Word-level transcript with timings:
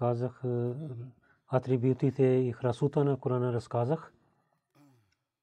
казах 0.00 0.40
е, 0.44 0.72
атрибутите 1.48 2.24
и 2.24 2.52
храсута 2.52 3.04
на 3.04 3.16
Корана 3.16 3.52
разказах. 3.52 4.12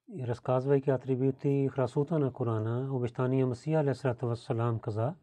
И 0.09 0.27
разказвайки 0.27 0.89
атрибути 0.89 1.49
и 1.49 1.69
храсута 1.69 2.19
на 2.19 2.33
Корана, 2.33 2.95
обещания 2.95 3.47
Масия 3.47 3.80
алейхиссалату 3.80 4.27
вассалам 4.27 4.80
каза, 4.80 5.16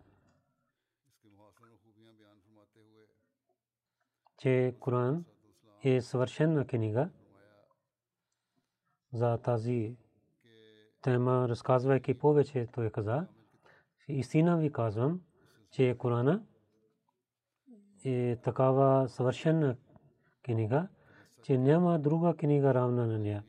че 4.39 4.75
Коран 4.81 5.25
е 5.85 6.01
съвършена 6.01 6.67
книга 6.67 7.09
за 9.13 9.39
тази 9.39 9.97
тема, 11.03 11.49
разказвайки 11.49 12.19
повече, 12.19 12.69
той 12.73 12.91
каза, 12.91 13.27
истина 14.09 14.57
ви 14.59 14.73
казвам, 14.73 15.21
че 15.71 15.97
Корана 15.99 16.43
е 18.05 18.37
такава 18.37 19.09
съвършена 19.09 19.77
книга, 20.43 20.89
че 21.43 21.59
няма 21.59 21.99
друга 21.99 22.35
книга 22.35 22.75
равна 22.75 23.07
на 23.07 23.19
нея. 23.19 23.45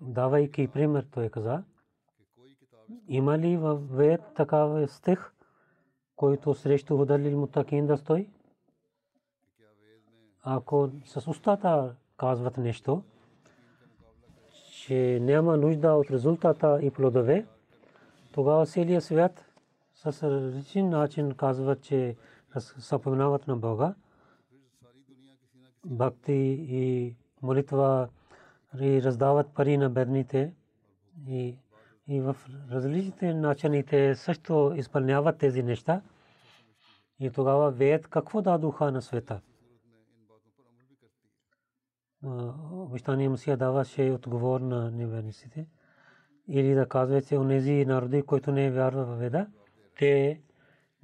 Давайки 0.00 0.68
пример, 0.68 1.06
той 1.10 1.28
каза, 1.28 1.62
има 3.08 3.38
ли 3.38 3.56
в 3.56 3.74
вед 3.74 4.20
такава 4.36 4.88
стих, 4.88 5.32
който 6.16 6.54
срещу 6.54 6.96
Худалил 6.96 7.38
Мутакин 7.38 7.86
да 7.86 7.96
стои? 7.96 8.28
Ако 10.42 10.90
с 11.06 11.30
устата 11.30 11.94
казват 12.16 12.56
нещо, 12.58 13.02
че 14.72 15.18
няма 15.22 15.56
нужда 15.56 15.92
от 15.92 16.10
резултата 16.10 16.78
и 16.82 16.90
плодове, 16.90 17.46
тогава 18.32 18.66
целият 18.66 19.04
свят 19.04 19.44
с 19.94 20.22
различен 20.22 20.88
начин 20.88 21.34
казват, 21.34 21.82
че 21.82 22.16
съпоменават 22.60 23.46
на 23.46 23.56
Бога. 23.56 23.94
Бхакти 25.86 26.32
и 26.68 27.16
молитва 27.42 28.08
и 28.80 29.02
раздават 29.02 29.54
пари 29.54 29.76
на 29.76 29.90
бедните 29.90 30.54
и, 31.28 31.58
и 32.08 32.20
в 32.20 32.36
различните 32.70 33.34
начините 33.34 34.14
също 34.14 34.72
изпълняват 34.76 35.38
тези 35.38 35.62
неща. 35.62 36.02
И 37.20 37.30
тогава 37.30 37.70
веят 37.70 38.08
какво 38.08 38.42
дадоха 38.42 38.92
на 38.92 39.02
света. 39.02 39.40
Обещание 42.72 43.28
Мусия 43.28 43.56
даваше 43.56 44.10
отговор 44.10 44.60
на 44.60 44.90
неверниците. 44.90 45.66
Или 46.48 46.74
да 46.74 46.88
казва, 46.88 47.22
че 47.22 47.38
онези 47.38 47.84
народи, 47.86 48.22
които 48.22 48.52
не 48.52 48.70
вярват 48.70 49.08
в 49.08 49.16
Веда, 49.16 49.46
те 49.98 50.40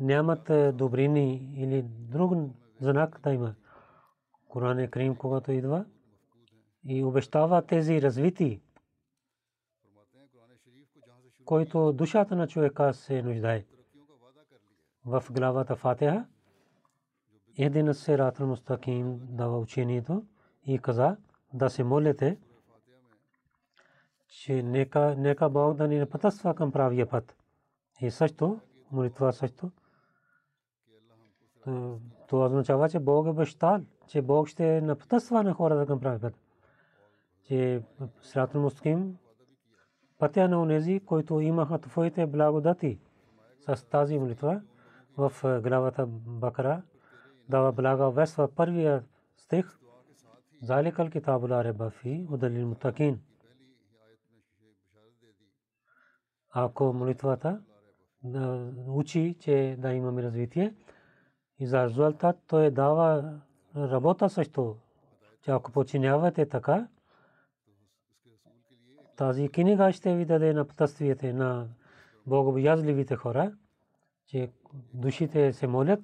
нямат 0.01 0.77
добрини 0.77 1.55
или 1.57 1.83
друг 1.83 2.33
знак 2.81 3.21
да 3.21 3.33
има. 3.33 3.55
Коран 4.49 4.79
е 4.79 4.89
Крим, 4.89 5.17
когато 5.17 5.53
идва 5.53 5.85
и 6.85 7.05
обещава 7.05 7.63
тези 7.63 8.03
развити, 8.03 8.61
който 11.45 11.93
душата 11.93 12.37
на 12.37 12.49
човека 12.49 12.95
се 12.95 13.23
нуждае. 13.23 13.65
В 15.05 15.25
главата 15.31 15.77
Фатиха 15.77 16.27
един 17.59 17.95
сират 17.95 18.39
мустаким 18.39 19.19
дава 19.23 19.59
учението 19.59 20.25
и 20.67 20.79
каза 20.79 21.17
да 21.55 21.71
се 21.71 21.85
молите, 21.85 22.39
че 24.29 24.63
нека, 24.63 25.15
нека 25.19 25.49
Бог 25.49 25.77
да 25.77 25.89
ни 25.89 25.99
напътства 25.99 26.55
към 26.55 26.73
правия 26.73 27.09
път. 27.09 27.37
И 28.01 28.11
също, 28.11 28.61
молитва 28.91 29.33
също, 29.33 29.71
е, 31.69 31.71
това 32.29 32.47
означава, 32.47 32.89
че 32.89 32.99
Бог 32.99 33.27
е 33.27 33.31
обещал, 33.31 33.81
че 34.07 34.23
Бог 34.23 34.49
ще 34.49 34.81
напътства 34.81 35.43
на 35.43 35.55
хората 35.55 35.87
към 35.87 36.01
прави 36.01 36.21
път. 36.21 36.35
Че 37.45 37.83
Сиратул 38.23 38.61
Мустаким 38.61 39.17
пътя 40.19 40.49
на 40.49 40.63
онези, 40.63 41.01
които 41.01 41.41
имаха 41.41 41.79
твоите 41.79 42.27
благодати 42.27 42.99
с 43.61 43.89
тази 43.89 44.19
молитва 44.19 44.61
в 45.17 45.33
е, 45.45 45.61
главата 45.61 46.07
Бакара, 46.07 46.83
дава 47.49 47.73
блага 47.73 48.11
верства 48.11 48.49
първия 48.55 49.05
стих, 49.37 49.79
Заликал 50.63 51.11
китабула 51.11 51.65
ребафи, 51.65 52.27
удалил 52.31 52.69
мутакин. 52.69 53.21
Ако 56.51 56.93
молитвата 56.93 57.61
е, 58.25 58.39
учи, 58.87 59.37
че 59.41 59.77
да 59.79 59.93
имаме 59.93 60.23
развитие, 60.23 60.75
и 61.59 61.67
за 61.67 61.85
резултат 61.85 62.37
той 62.47 62.71
дава 62.71 63.41
работа 63.77 64.29
също, 64.29 64.77
че 65.43 65.51
ако 65.51 65.73
починявате 65.73 66.47
така, 66.47 66.89
тази 69.17 69.49
книга 69.49 69.93
ще 69.93 70.17
ви 70.17 70.25
даде 70.25 70.53
на 70.53 70.65
пътствиете 70.65 71.33
на 71.33 71.69
богобоязливите 72.27 73.17
хора, 73.17 73.53
че 74.27 74.51
душите 74.95 75.53
се 75.53 75.67
молят 75.67 76.01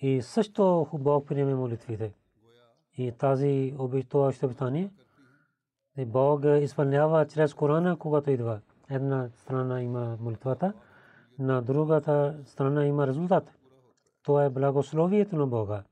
и 0.00 0.22
също 0.22 0.86
Бог 0.92 1.26
приеме 1.26 1.54
молитвите. 1.54 2.12
И 2.96 3.12
тази 3.12 3.74
това 4.08 4.32
ще 4.32 4.46
обещание 4.46 4.90
Бог 6.06 6.44
изпълнява 6.44 7.26
чрез 7.26 7.54
Корана, 7.54 7.98
когато 7.98 8.30
идва. 8.30 8.60
Една 8.90 9.28
страна 9.28 9.82
има 9.82 10.16
молитвата, 10.20 10.72
на 11.38 11.62
другата 11.62 12.38
страна 12.44 12.86
има 12.86 13.06
резултат. 13.06 13.59
Това 14.22 14.44
е 14.44 14.50
благословието 14.50 15.36
на 15.36 15.46
Бога, 15.46 15.84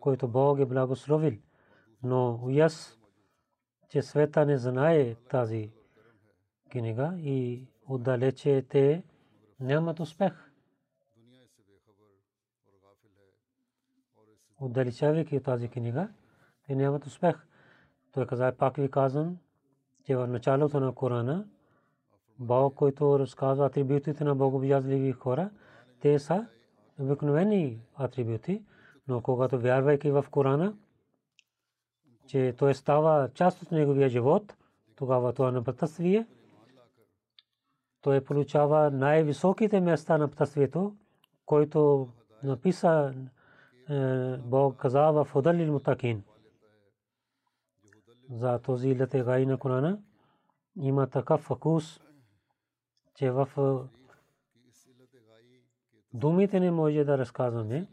който 0.00 0.28
Бог 0.28 0.58
е 0.58 0.66
благословил. 0.66 1.38
Но 2.02 2.40
уяс, 2.42 2.98
че 3.88 4.02
света 4.02 4.46
не 4.46 4.58
знае 4.58 5.14
тази 5.14 5.70
книга 6.70 7.14
и 7.18 7.66
отдалече 7.88 8.66
те 8.68 9.02
нямат 9.60 10.00
успех. 10.00 10.50
Отдалечавайки 14.60 15.42
тази 15.42 15.68
книга, 15.68 16.08
те 16.66 16.74
нямат 16.74 17.06
успех. 17.06 17.46
Той 18.12 18.26
каза, 18.26 18.52
пак 18.58 18.76
ви 18.76 18.90
казвам, 18.90 19.38
че 20.04 20.16
в 20.16 20.26
началото 20.26 20.80
на 20.80 20.94
Корана, 20.94 21.48
Бог, 22.38 22.74
който 22.74 23.18
разказва 23.18 23.66
атрибутите 23.66 24.24
на 24.24 24.34
богобоязливи 24.34 25.12
хора, 25.12 25.50
те 26.00 26.18
са 26.18 26.46
обикновени 27.00 27.80
атрибути, 27.94 28.62
но 29.08 29.22
когато 29.22 29.58
вярвайки 29.58 30.10
в 30.10 30.24
Корана, 30.30 30.74
че 32.26 32.54
той 32.58 32.74
става 32.74 33.30
част 33.34 33.62
от 33.62 33.70
неговия 33.70 34.08
живот, 34.08 34.56
тогава 34.96 35.32
това 35.32 35.50
на 35.50 35.64
пътствие. 35.64 36.26
Той 38.00 38.24
получава 38.24 38.90
най-високите 38.90 39.80
места 39.80 40.18
на 40.18 40.28
пътствието, 40.30 40.96
който 41.46 42.08
написа 42.42 43.14
е, 43.90 44.36
Бог 44.36 44.76
каза 44.76 45.10
в 45.12 45.28
Худалил 45.32 45.72
Мутакин. 45.72 46.22
За 48.30 48.58
този 48.58 48.98
лете 48.98 49.22
гай 49.22 49.46
на 49.46 49.58
Корана 49.58 49.98
има 50.76 51.06
такъв 51.06 51.40
фокус, 51.40 52.00
че 53.14 53.30
в 53.30 53.48
е, 53.58 53.99
думите 56.14 56.60
не 56.60 56.70
може 56.70 57.04
да 57.04 57.18
разказваме, 57.18 57.86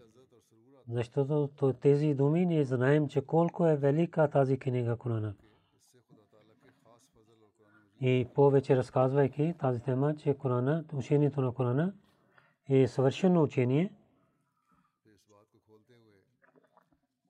защото 0.89 1.73
тези 1.73 2.13
думи 2.13 2.45
ние 2.45 2.63
знаем, 2.63 3.07
че 3.07 3.21
колко 3.21 3.67
е 3.67 3.75
велика 3.75 4.29
тази 4.29 4.59
книга 4.59 4.95
Корана. 4.95 5.33
И 8.01 8.27
повече 8.35 8.77
разказвайки 8.77 9.53
тази 9.59 9.81
тема, 9.81 10.15
че 10.15 10.33
Корана, 10.33 10.85
учението 10.93 11.41
на 11.41 11.53
Корана 11.53 11.93
е 12.69 12.87
съвършено 12.87 13.43
учение. 13.43 13.93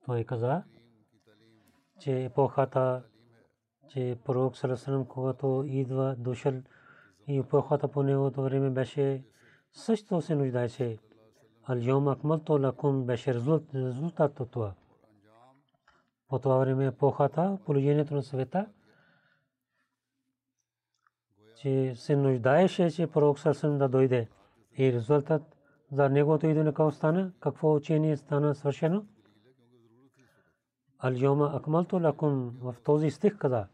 Той 0.06 0.24
каза, 0.24 0.62
че 1.98 2.24
епохата, 2.24 3.02
че 3.88 4.18
пророк 4.24 4.56
Сарасанам, 4.56 5.06
когато 5.06 5.64
идва 5.66 6.14
дошъл 6.18 6.54
и 7.26 7.38
епохата 7.38 7.88
по 7.88 8.02
неговото 8.02 8.42
време 8.42 8.70
беше 8.70 9.24
също 9.72 10.22
се 10.22 10.34
нуждаеше. 10.34 10.98
Ал-Йом 11.68 12.12
Акмалту 12.12 12.62
Лакум 12.62 13.04
беше 13.04 13.34
резултат 13.34 14.40
от 14.40 14.50
това. 14.50 14.74
По 16.28 16.38
това 16.38 16.56
време 16.56 16.86
епохата, 16.86 17.58
положението 17.64 18.14
на 18.14 18.22
света, 18.22 18.66
че 21.56 21.94
се 21.96 22.16
нуждаеше, 22.16 22.90
че 22.90 23.06
пророк 23.06 23.38
Сарасанам 23.38 23.78
да 23.78 23.88
дойде. 23.88 24.28
И 24.78 24.92
резултат 24.92 25.56
за 25.92 26.08
неговото 26.08 26.46
идване 26.46 26.70
какво 26.70 26.90
стана, 26.90 27.32
какво 27.40 27.74
учение 27.74 28.16
стана 28.16 28.54
свършено. 28.54 29.06
Ал-Йома 30.98 31.56
Акмалту 31.56 32.00
Лакум 32.00 32.58
в 32.60 32.76
този 32.84 33.10
стих 33.10 33.38
каза. 33.38 33.66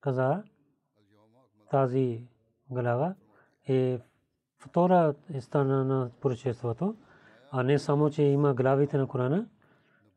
Каза 0.00 0.42
тази 1.70 2.28
глава 2.70 3.14
е 3.68 4.00
втора 4.58 5.14
стана 5.40 5.84
на 5.84 6.10
поръчеството, 6.20 6.96
а 7.50 7.62
не 7.62 7.78
само, 7.78 8.10
че 8.10 8.22
има 8.22 8.54
главите 8.54 8.98
на 8.98 9.06
Корана, 9.08 9.48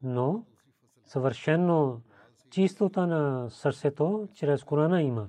но 0.04 0.46
съвършено 1.06 2.02
чистота 2.50 3.06
на 3.06 3.50
сърцето 3.50 4.28
чрез 4.34 4.64
Корана 4.64 5.02
има. 5.02 5.28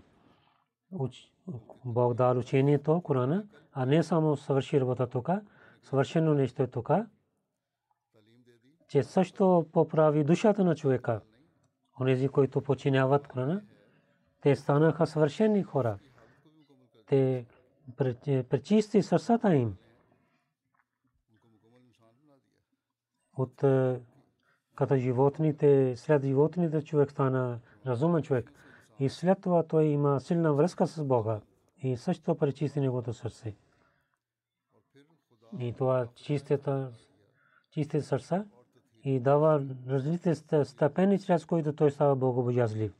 Бог 1.85 2.15
дал 2.15 2.39
учението 2.39 3.01
Корана, 3.01 3.45
а 3.73 3.87
не 3.87 4.03
само 4.03 4.37
свърши 4.37 4.81
работа 4.81 5.07
тук, 5.07 5.29
съвършено 5.83 6.35
нещо 6.35 6.63
е 6.63 6.67
тук, 6.67 6.91
че 8.89 9.03
също 9.03 9.67
поправи 9.73 10.25
душата 10.25 10.65
на 10.65 10.77
човека. 10.77 11.21
Онези, 12.01 12.29
които 12.29 12.61
починяват 12.61 13.29
Корана, 13.29 13.63
те 14.41 14.57
станаха 14.57 15.07
съвършени 15.07 15.63
хора. 15.63 15.99
Те 17.13 17.47
пречисти 18.49 19.03
сърцата 19.03 19.55
им. 19.55 19.77
От 23.37 23.63
е, 23.63 24.01
като 24.75 24.97
животните, 24.97 25.97
след 25.97 26.25
животните 26.25 26.83
човек 26.83 27.11
стана 27.11 27.61
разумен 27.87 28.23
човек. 28.23 28.53
И 28.99 29.09
след 29.09 29.41
това 29.41 29.63
той 29.63 29.85
има 29.85 30.21
силна 30.21 30.55
връзка 30.55 30.87
с 30.87 31.05
Бога. 31.05 31.41
И 31.83 31.97
също 31.97 32.35
пречисти 32.35 32.81
неговото 32.81 33.13
сърце. 33.13 33.57
И 35.59 35.73
това 35.73 36.07
чистата, 36.15 36.93
чистите 37.71 38.03
сърца 38.03 38.45
и 39.05 39.21
дава 39.21 39.67
различните 39.89 40.65
степени, 40.65 41.19
чрез 41.19 41.45
които 41.45 41.73
той 41.73 41.91
става 41.91 42.17
богобоязлив. 42.17 42.93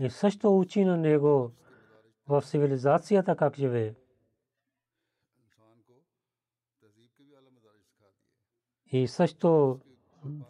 И 0.00 0.10
също 0.10 0.58
учи 0.58 0.84
на 0.84 0.96
него 0.96 1.52
в 2.28 2.42
цивилизацията 2.42 3.36
как 3.36 3.56
живее. 3.56 3.94
И 8.92 9.08
също 9.08 9.80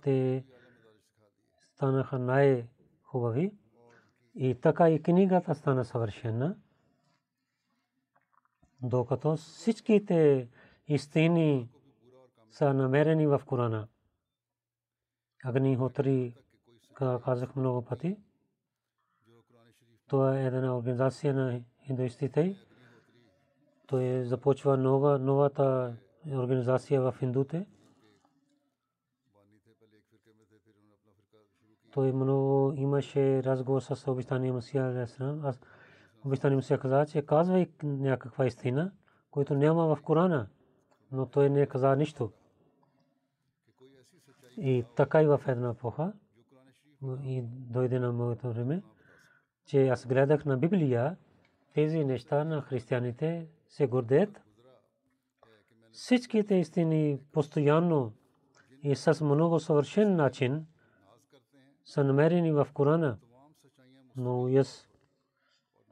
те 0.03 0.45
станаха 1.61 2.19
най-хубави. 2.19 3.53
И 4.35 4.61
така 4.61 4.91
и 4.91 5.03
книгата 5.03 5.55
стана 5.55 5.85
съвършена. 5.85 6.57
Докато 8.83 9.37
всичките 9.37 10.49
истини 10.89 11.69
са 12.51 12.75
намерени 12.75 13.27
в 13.27 13.43
Корана. 13.47 13.89
Агни 15.45 15.77
Хотри 15.77 16.35
казах 17.25 17.57
много 17.57 17.85
пъти. 17.85 18.17
Това 20.09 20.39
е 20.39 20.47
една 20.47 20.77
организация 20.77 21.35
на 21.35 21.61
индуистите. 21.89 22.57
Той 23.87 24.25
започва 24.25 24.77
нова, 24.77 25.19
новата 25.19 25.97
организация 26.35 27.03
в 27.03 27.15
индуте. 27.23 27.67
Той 31.93 32.13
много 32.13 32.73
имаше 32.77 33.43
разговор 33.43 33.81
с 33.81 34.11
обещания 34.11 34.53
Масия 34.53 35.07
Аз 35.43 35.61
обещания 36.25 36.57
Масия 36.57 36.79
каза, 36.79 37.07
че 37.07 37.23
казва 37.23 37.67
някаква 37.83 38.47
истина, 38.47 38.93
който 39.31 39.55
няма 39.55 39.97
в 39.97 40.03
Корана, 40.03 40.49
но 41.13 41.27
той 41.27 41.51
не 41.51 41.67
каза 41.67 41.97
нищо. 41.97 42.33
И 44.57 44.85
така 44.97 45.23
и 45.23 45.27
в 45.27 45.41
една 45.49 45.71
епоха, 45.71 46.13
и 47.25 47.43
дойде 47.45 47.99
на 47.99 48.13
моето 48.13 48.53
време, 48.53 48.83
че 49.67 49.89
аз 49.89 50.07
гледах 50.07 50.45
на 50.45 50.57
Библия, 50.57 51.17
тези 51.75 52.05
неща 52.05 52.45
на 52.45 52.61
християните 52.61 53.47
се 53.69 53.87
гордеят. 53.87 54.43
Всичките 55.93 56.55
истини 56.55 57.21
постоянно 57.33 58.13
и 58.83 58.97
с 58.97 59.25
много 59.25 59.61
съвършен 59.61 60.17
начин 60.17 60.67
са 61.85 62.05
намерени 62.05 62.53
в 62.53 62.69
Корана. 62.75 63.19
Но 64.17 64.49
яс, 64.49 64.89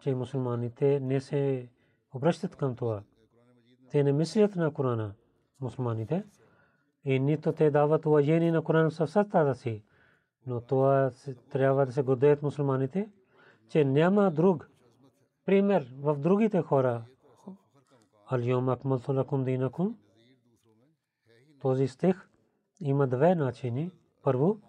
че 0.00 0.14
мусулманите 0.14 1.00
не 1.00 1.20
се 1.20 1.68
обръщат 2.14 2.56
към 2.56 2.76
това. 2.76 3.02
Те 3.90 4.02
не 4.02 4.12
мислят 4.12 4.56
на 4.56 4.72
Корана, 4.72 5.14
мусулманите, 5.60 6.24
и 7.04 7.20
нито 7.20 7.52
те 7.52 7.70
дават 7.70 8.06
уважение 8.06 8.52
на 8.52 8.62
Корана 8.62 8.90
в 8.90 9.54
си. 9.54 9.82
Но 10.46 10.60
това 10.60 11.10
трябва 11.50 11.86
да 11.86 11.92
се 11.92 12.02
гордеят 12.02 12.42
мусулманите, 12.42 13.08
че 13.68 13.84
няма 13.84 14.30
друг 14.30 14.70
пример 15.44 15.92
в 16.00 16.18
другите 16.18 16.62
хора. 16.62 17.04
Алиум 18.26 18.68
акмалту 18.68 19.12
лакум 19.12 19.44
динакум. 19.44 19.98
Този 21.60 21.88
стих 21.88 22.28
има 22.80 23.06
две 23.06 23.34
начини. 23.34 23.90
Първо, 24.22 24.60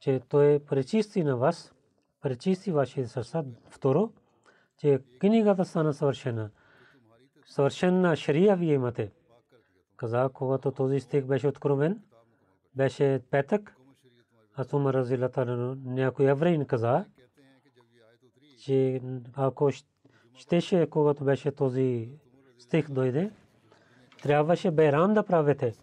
че 0.00 0.20
той 0.28 0.58
пречисти 0.58 1.24
на 1.24 1.36
вас, 1.36 1.74
пречисти 2.20 2.72
вашите 2.72 3.06
сърца. 3.06 3.44
Второ, 3.70 4.12
че 4.78 5.02
книгата 5.20 5.64
стана 5.64 5.94
съвършена. 5.94 6.50
Съвършена 7.46 8.16
шария 8.16 8.56
вие 8.56 8.74
имате. 8.74 9.12
Каза, 9.96 10.30
когато 10.34 10.72
този 10.72 11.00
стих 11.00 11.24
беше 11.24 11.48
откровен, 11.48 12.02
беше 12.74 13.22
петък, 13.30 13.76
аз 14.56 14.72
Умар 14.72 14.94
разилата 14.94 15.46
някой 15.84 16.26
евреин 16.26 16.66
каза, 16.66 17.04
че 18.60 19.00
ако 19.34 19.70
щеше, 20.36 20.86
когато 20.90 21.24
беше 21.24 21.50
този 21.52 22.08
стих 22.58 22.90
дойде, 22.90 23.30
трябваше 24.22 24.70
Байрам 24.70 25.14
да 25.14 25.22
правите. 25.22 25.74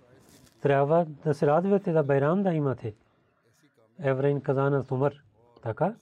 Трябва 0.61 1.05
да 1.05 1.33
се 1.33 1.47
радвате 1.47 1.91
да 1.91 2.03
Байрам 2.03 2.43
да 2.43 2.53
имате. 2.53 2.95
Евреин 3.99 4.41
каза 4.41 4.69
на 4.69 4.85
Умар. 4.91 5.13
Така? 5.61 5.95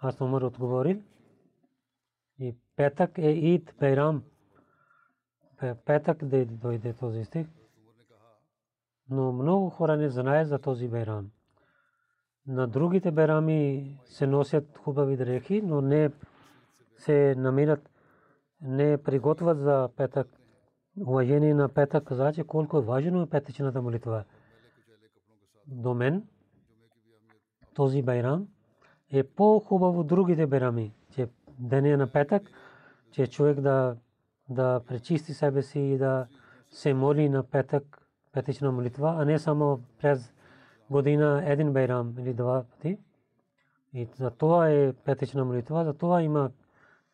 Аз 0.00 0.20
Умар 0.20 0.42
отговорил. 0.42 1.02
И 2.38 2.54
петък 2.76 3.18
е 3.18 3.30
Ид 3.30 3.74
Байрам. 3.80 4.22
Петък 5.84 6.24
да 6.24 6.44
дойде 6.46 6.92
този 6.92 7.24
стих. 7.24 7.46
Но 9.10 9.32
много 9.32 9.70
хора 9.70 9.96
не 9.96 10.08
знаят 10.08 10.48
за 10.48 10.58
този 10.58 10.88
Байрам. 10.88 11.30
На 12.46 12.66
другите 12.66 13.10
Байрами 13.10 13.98
се 14.04 14.26
носят 14.26 14.78
хубави 14.78 15.16
дрехи, 15.16 15.62
но 15.62 15.80
не 15.80 16.10
се 16.96 17.34
намират, 17.38 17.90
не 18.60 19.02
приготвят 19.02 19.58
за 19.58 19.88
петък 19.96 20.28
уважение 21.00 21.54
на 21.54 21.68
петък 21.68 22.04
каза, 22.04 22.32
че 22.32 22.44
колко 22.44 22.78
е 22.78 22.82
важно 22.82 23.22
е 23.22 23.26
петъчната 23.26 23.82
молитва. 23.82 24.24
До 25.66 25.94
мен 25.94 26.28
този 27.74 28.02
байрам 28.02 28.48
е 29.12 29.24
по-хубаво 29.24 30.04
другите 30.04 30.46
байрами, 30.46 30.94
че 31.10 31.28
деня 31.58 31.96
на 31.96 32.06
петък, 32.06 32.50
че 33.10 33.26
човек 33.26 33.60
да, 33.60 33.96
да 34.48 34.80
пречисти 34.86 35.34
себе 35.34 35.62
си 35.62 35.80
и 35.80 35.98
да 35.98 36.26
се 36.70 36.94
моли 36.94 37.28
на 37.28 37.42
петък, 37.42 38.03
петъчна 38.34 38.72
молитва, 38.72 39.14
а 39.18 39.24
не 39.24 39.38
само 39.38 39.80
през 40.00 40.32
година 40.90 41.42
един 41.46 41.72
байрам 41.72 42.14
или 42.18 42.34
два 42.34 42.64
пъти. 42.70 42.98
И 43.92 44.08
за 44.16 44.30
това 44.30 44.70
е 44.70 44.92
петъчна 44.92 45.44
молитва, 45.44 45.84
за 45.84 45.94
това 45.94 46.22
има 46.22 46.50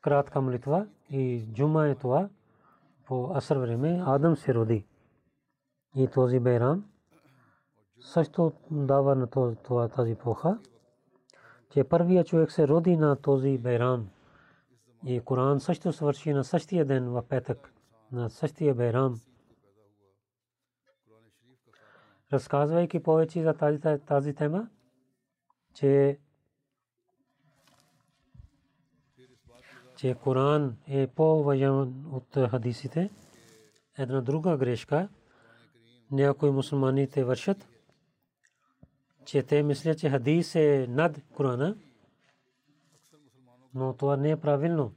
кратка 0.01 0.41
молитва 0.41 0.87
и 1.11 1.45
джума 1.53 1.89
е 1.89 1.95
това. 1.95 2.29
По 3.07 3.31
асър 3.35 3.57
време 3.57 4.03
Адам 4.07 4.37
се 4.37 4.55
роди. 4.55 4.87
И 5.97 6.09
този 6.09 6.39
байрам 6.41 6.85
също 8.01 8.53
дава 8.71 9.15
на 9.15 9.27
това, 9.63 9.89
тази 9.89 10.15
поха, 10.15 10.59
че 11.71 11.85
първият 11.85 12.27
човек 12.27 12.53
се 12.53 12.69
роди 12.69 12.97
на 12.97 13.17
този 13.17 13.59
байрам. 13.59 14.09
И 15.05 15.21
Коран 15.21 15.61
също 15.61 15.93
свърши 15.93 16.33
на 16.33 16.45
същия 16.45 16.85
ден 16.85 17.09
в 17.09 17.23
петък, 17.29 17.73
на 18.13 18.31
същия 18.31 18.75
байрам. 18.75 19.21
Разказвайки 22.33 23.03
повече 23.03 23.43
за 23.43 23.55
тази, 23.55 23.81
тази 24.07 24.35
тема, 24.35 24.69
че 25.75 26.19
че 30.01 30.15
Коран 30.15 30.77
е 30.87 31.07
по-важен 31.07 32.05
от 32.13 32.51
хадисите. 32.51 33.11
Една 33.99 34.21
друга 34.21 34.57
грешка 34.57 35.09
някои 36.11 36.51
мусулманите 36.51 37.25
вършат, 37.25 37.69
че 39.25 39.43
те 39.43 39.63
мислят, 39.63 39.99
че 39.99 40.11
хадис 40.11 40.55
е 40.55 40.87
над 40.89 41.23
Корана, 41.35 41.77
но 43.75 43.95
това 43.95 44.17
не 44.17 44.31
е 44.31 44.41
правилно. 44.41 44.93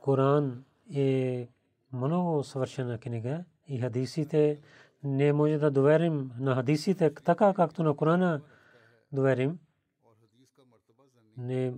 Коран 0.00 0.64
е 0.94 1.48
много 1.92 2.44
съвършена 2.44 2.98
книга 2.98 3.44
и 3.68 3.78
хадисите 3.78 4.60
не 5.06 5.32
може 5.32 5.58
да 5.58 5.70
доверим 5.70 6.30
на 6.38 6.54
хадисите 6.54 7.14
така, 7.14 7.54
както 7.54 7.82
на 7.82 7.96
Корана 7.96 8.42
доверим. 9.12 9.58
Не 11.36 11.74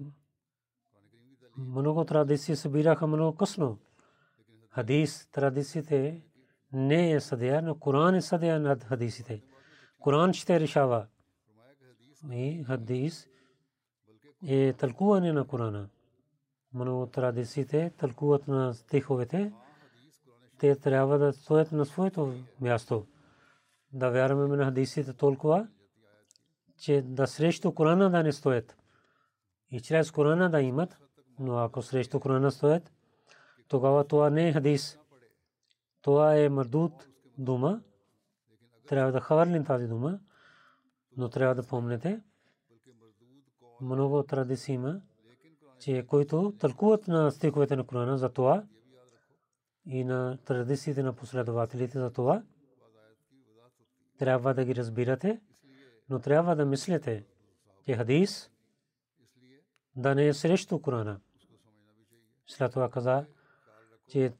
много 1.58 2.04
традиции 2.04 2.56
събираха 2.56 3.06
много 3.06 3.37
късно. 3.37 3.78
Хадис, 4.70 5.28
традициите 5.32 6.23
не 6.73 7.12
е 7.12 7.20
съдия, 7.20 7.62
но 7.62 7.78
Коран 7.78 8.14
е 8.14 8.23
съдия 8.23 8.61
над 8.61 8.85
хадисите. 8.85 9.42
Коран 10.00 10.32
ще 10.32 10.61
решава. 10.61 11.06
И 12.32 12.64
хадис 12.64 13.28
е 14.47 14.73
тълкуване 14.73 15.32
на 15.32 15.47
Корана. 15.47 15.88
Много 16.75 17.06
традициите 17.06 17.92
тълкуват 17.99 18.49
на 18.49 18.75
стиховете. 18.75 19.52
Те 20.58 20.76
трябва 20.76 21.18
да 21.18 21.32
стоят 21.32 21.73
на 21.73 21.85
своето 21.87 22.35
място. 22.61 23.06
Да 23.92 24.11
вярваме 24.11 24.57
на 24.57 24.64
хадисите 24.64 25.12
толкова, 25.12 25.68
че 26.78 27.02
да 27.02 27.26
срещу 27.26 27.73
Корана 27.75 28.11
да 28.11 28.23
не 28.23 28.33
стоят. 28.33 28.76
И 29.71 29.80
чрез 29.80 30.11
Корана 30.11 30.50
да 30.50 30.61
имат 30.61 30.99
но 31.38 31.59
ако 31.59 31.83
срещу 31.83 32.21
Корана 32.21 32.50
стоят, 32.52 32.92
тогава 33.68 34.04
това 34.04 34.30
не 34.30 34.49
е 34.49 34.52
хадис. 34.52 34.99
Това 36.02 36.37
е 36.37 36.49
мърдут 36.49 36.92
дума. 37.38 37.80
Трябва 38.87 39.12
да 39.12 39.21
хвърлим 39.21 39.64
тази 39.64 39.87
дума, 39.87 40.21
но 41.16 41.28
трябва 41.28 41.54
да 41.54 41.62
помните, 41.62 42.21
много 43.80 44.23
традиции 44.23 44.75
има, 44.75 45.00
че 45.78 46.07
които 46.07 46.54
тълкуват 46.59 47.09
на 47.09 47.30
стиховете 47.30 47.76
на 47.76 47.87
Корана 47.87 48.18
за 48.18 48.28
това 48.28 48.64
и 49.87 50.04
на 50.04 50.38
традициите 50.45 51.02
на 51.02 51.12
последователите 51.12 51.99
за 51.99 52.11
това, 52.11 52.42
трябва 54.18 54.54
да 54.54 54.64
ги 54.64 54.75
разбирате, 54.75 55.40
но 56.10 56.18
трябва 56.18 56.56
да 56.56 56.66
мислите, 56.66 57.25
че 57.87 57.94
хадис 57.94 58.50
да 59.96 60.14
не 60.14 60.26
е 60.26 60.34
срещу 60.34 60.82
Корана. 60.82 61.20
След 62.46 62.72
това 62.72 62.90
каза, 62.90 63.26
че 64.08 64.32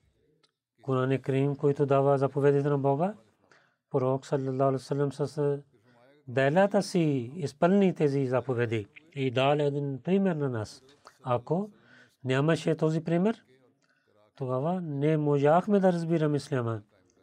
Куран 0.83 1.23
Крим, 1.23 1.57
който 1.57 1.87
дава 1.87 2.19
заповедите 2.19 2.69
на 2.69 2.79
Бога, 2.79 3.15
пророк 3.91 4.27
саллалаху. 4.27 4.79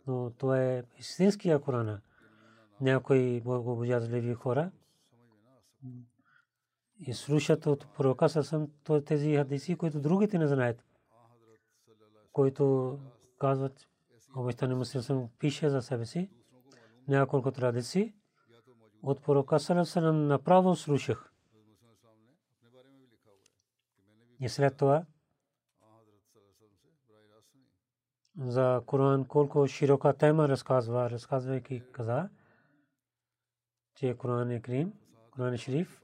Но 0.08 0.32
това 0.38 0.62
е 0.62 0.84
истинския 0.98 1.60
Корана. 1.60 2.02
Някои 2.82 3.42
богобоязливи 3.42 4.34
хора 4.34 4.72
и 7.00 7.14
слушат 7.14 7.66
от 7.66 7.88
пророка 7.94 8.30
Сасам 8.30 8.68
тези 9.06 9.36
хадиси, 9.36 9.78
които 9.78 10.00
другите 10.00 10.38
не 10.38 10.48
знаят. 10.48 10.86
Които 12.32 12.98
казват, 13.40 13.88
обещане 14.36 14.76
муслим 14.76 15.30
пише 15.40 15.70
за 15.70 15.82
себе 15.82 16.06
си 16.06 16.30
няколко 17.08 17.52
традиции. 17.52 18.14
От 19.04 19.22
пророка 19.22 19.60
Сасам 19.60 20.28
направо 20.28 20.76
слушах. 20.76 21.32
И 24.40 24.50
след 24.50 24.78
това 24.78 25.06
за 28.38 28.82
Коран 28.86 29.26
колко 29.26 29.68
широка 29.68 30.14
тема 30.14 30.50
разказва, 30.50 31.10
разказвайки 31.10 31.84
каза, 31.92 32.30
че 33.96 34.18
Коран 34.18 34.62
Крим, 34.62 34.94
Коран 35.32 35.58
Шриф, 35.58 36.02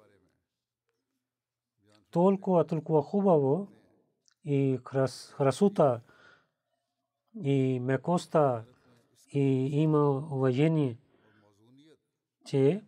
толкова, 2.11 2.67
толкова 2.67 3.01
хубаво 3.01 3.67
и 4.45 4.79
красота 4.83 6.01
и 7.35 7.79
мекоста 7.79 8.65
и 9.33 9.41
има 9.81 10.09
уважение, 10.09 10.97
че 12.45 12.83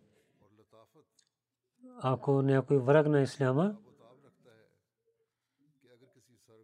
ако 2.00 2.42
някой 2.42 2.78
враг 2.78 3.06
на 3.06 3.20
исляма, 3.20 3.76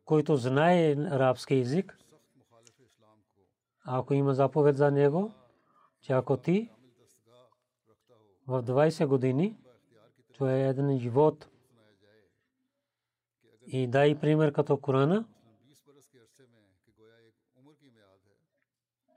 който 0.05 0.37
знае 0.37 0.93
арабски 0.93 1.55
език, 1.55 1.99
ако 3.85 4.15
има 4.15 4.35
заповед 4.35 4.77
за 4.77 4.91
него, 4.91 5.35
че 6.03 6.13
ако 6.13 6.37
ти 6.37 6.71
в 8.51 8.63
20 8.63 9.07
години, 9.07 9.57
това 10.33 10.53
е 10.53 10.69
един 10.69 10.99
живот, 10.99 11.49
и 13.67 13.87
дай 13.87 14.21
пример 14.21 14.53
като 14.53 14.77
Корана. 14.77 15.25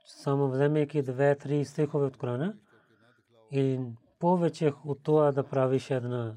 Само 0.06 0.48
вземайки 0.48 1.02
две-три 1.02 1.64
стихове 1.64 2.06
от 2.06 2.16
Корана 2.16 2.56
и 3.50 3.80
повече 4.18 4.72
от 4.84 5.02
това 5.02 5.32
да 5.32 5.44
правиш 5.48 5.90
една 5.90 6.34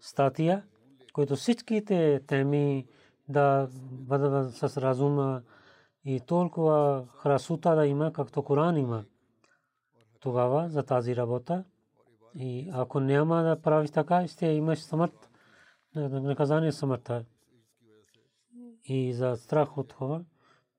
статия, 0.00 0.64
които 1.12 1.36
всичките 1.36 2.20
теми 2.26 2.86
да 3.28 3.68
бъдат 3.90 4.54
с 4.54 4.76
разума 4.76 5.42
и 6.04 6.20
толкова 6.20 7.06
красота 7.22 7.74
да 7.74 7.86
има, 7.86 8.12
както 8.12 8.42
Коран 8.42 8.76
има. 8.76 9.04
Тогава 10.20 10.68
за 10.68 10.82
тази 10.82 11.16
работа 11.16 11.64
и 12.34 12.70
ако 12.72 13.00
няма 13.00 13.42
да 13.42 13.60
правиш 13.62 13.90
така, 13.90 14.28
ще 14.28 14.46
имаш 14.46 14.82
смърт, 14.82 15.30
наказание 15.96 16.72
смъртта 16.72 17.24
и 18.84 19.12
за 19.12 19.36
страх 19.36 19.78
от 19.78 19.88
това, 19.88 20.20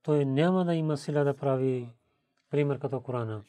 той 0.04 0.26
няма 0.26 0.66
да 0.66 0.76
има 0.76 0.98
сила 0.98 1.24
да 1.24 1.34
прави 1.34 1.90
пример 2.50 2.80
като 2.80 3.02
Корана. 3.02 3.44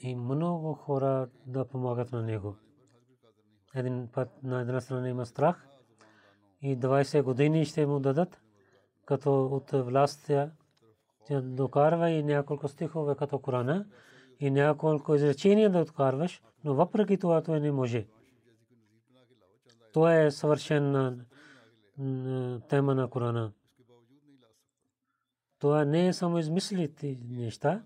И 0.00 0.14
много 0.14 0.74
хора 0.74 1.28
да 1.46 1.64
помагат 1.64 2.12
на 2.12 2.22
него. 2.22 2.56
Един 3.74 4.08
път 4.12 4.42
на 4.42 4.60
една 4.60 4.80
страна 4.80 5.08
има 5.08 5.26
страх 5.26 5.66
и 6.62 6.78
20 6.78 7.22
години 7.22 7.64
ще 7.64 7.86
му 7.86 8.00
дадат, 8.00 8.40
като 9.04 9.46
от 9.46 9.70
властта 9.70 10.50
докарва 11.30 12.10
и 12.10 12.22
няколко 12.22 12.68
стихове 12.68 13.14
като 13.14 13.38
Корана 13.38 13.86
и 14.42 14.50
няколко 14.50 15.14
изречения 15.14 15.70
да 15.70 15.78
откарваш, 15.78 16.42
но 16.64 16.74
въпреки 16.74 17.18
това 17.18 17.42
той 17.42 17.60
не 17.60 17.72
може. 17.72 18.06
Това 19.92 20.20
е 20.20 20.30
съвършен 20.30 20.92
тема 22.68 22.94
на 22.94 23.10
Корана. 23.10 23.52
Това 25.58 25.84
не 25.84 26.06
е 26.06 26.12
само 26.12 26.38
измислите 26.38 27.18
неща. 27.28 27.82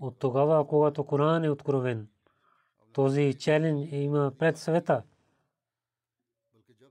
От 0.00 0.18
тогава, 0.18 0.68
когато 0.68 1.04
Коран 1.04 1.44
е 1.44 1.50
откровен, 1.50 2.08
този 2.92 3.34
челен 3.34 3.88
има 3.92 4.32
пред 4.38 4.58
света. 4.58 5.02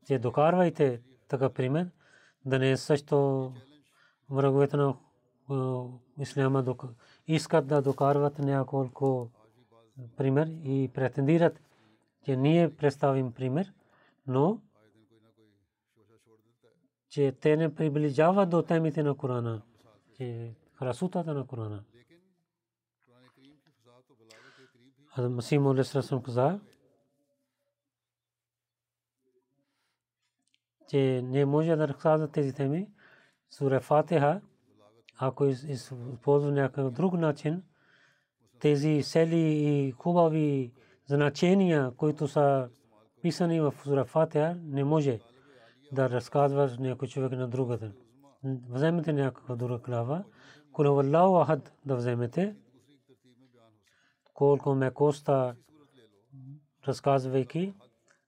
Че 0.05 0.19
докарвайте 0.19 1.01
така 1.27 1.49
пример, 1.49 1.89
да 2.45 2.59
не 2.59 2.71
е 2.71 2.77
също 2.77 3.53
враговете 4.29 4.77
на 4.77 4.95
исляма 6.19 6.63
искат 7.27 7.67
да 7.67 7.81
докарват 7.81 8.39
няколко 8.39 9.29
пример 10.17 10.47
и 10.63 10.91
претендират, 10.93 11.61
че 12.25 12.35
ние 12.35 12.75
представим 12.75 13.31
пример, 13.31 13.73
но 14.27 14.61
че 17.09 17.31
те 17.31 17.57
не 17.57 17.75
приближават 17.75 18.49
до 18.49 18.61
темите 18.61 19.03
на 19.03 19.17
Корана, 19.17 19.61
че 20.13 20.55
красотата 20.79 21.33
на 21.33 21.47
Корана. 21.47 21.83
Хазрат 25.15 25.31
Масим 25.31 25.67
Алейхиссалам 25.67 26.23
каза, 26.23 26.59
че 30.89 31.21
не 31.21 31.45
може 31.45 31.75
да 31.75 31.87
разказва 31.87 32.27
тези 32.27 32.53
теми. 32.53 32.89
Сура 33.49 33.81
Фатиха, 33.81 34.41
ако 35.17 35.45
използва 35.45 36.51
някакъв 36.51 36.91
друг 36.91 37.13
начин, 37.13 37.63
тези 38.59 39.03
сели 39.03 39.39
и 39.39 39.91
хубави 39.91 40.71
значения, 41.05 41.91
които 41.97 42.27
са 42.27 42.69
писани 43.21 43.61
в 43.61 43.71
Фатиха, 44.05 44.57
не 44.63 44.83
може 44.83 45.19
да 45.91 46.09
разказваш 46.09 46.77
някой 46.77 47.07
човек 47.07 47.31
на 47.31 47.47
другата. 47.47 47.91
Вземете 48.69 49.13
някаква 49.13 49.55
друга 49.55 49.81
клава, 49.81 50.23
Кулаваллаху 50.71 51.45
Ахад 51.45 51.73
да 51.85 51.95
вземете, 51.95 52.55
колко 54.33 54.75
ме 54.75 54.91
коста 54.91 55.55
разказвайки, 56.87 57.73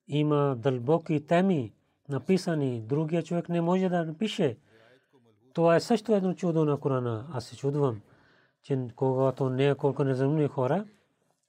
има 0.08 0.56
дълбоки 0.60 1.28
теми, 1.28 1.74
написани, 2.10 2.82
другия 2.82 3.24
човек 3.24 3.50
не 3.50 3.62
може 3.62 3.90
да 3.90 4.06
напише. 4.06 4.58
Това 5.54 5.76
е 5.76 5.80
също 5.80 6.16
едно 6.16 6.34
чудо 6.34 6.66
на 6.66 6.80
Корана. 6.80 7.28
Аз 7.34 7.46
се 7.46 7.58
чудвам, 7.58 8.02
че 8.64 8.88
когато 8.96 9.50
не 9.50 9.68
е 9.68 9.76
неземни 10.00 10.48
хора, 10.48 10.86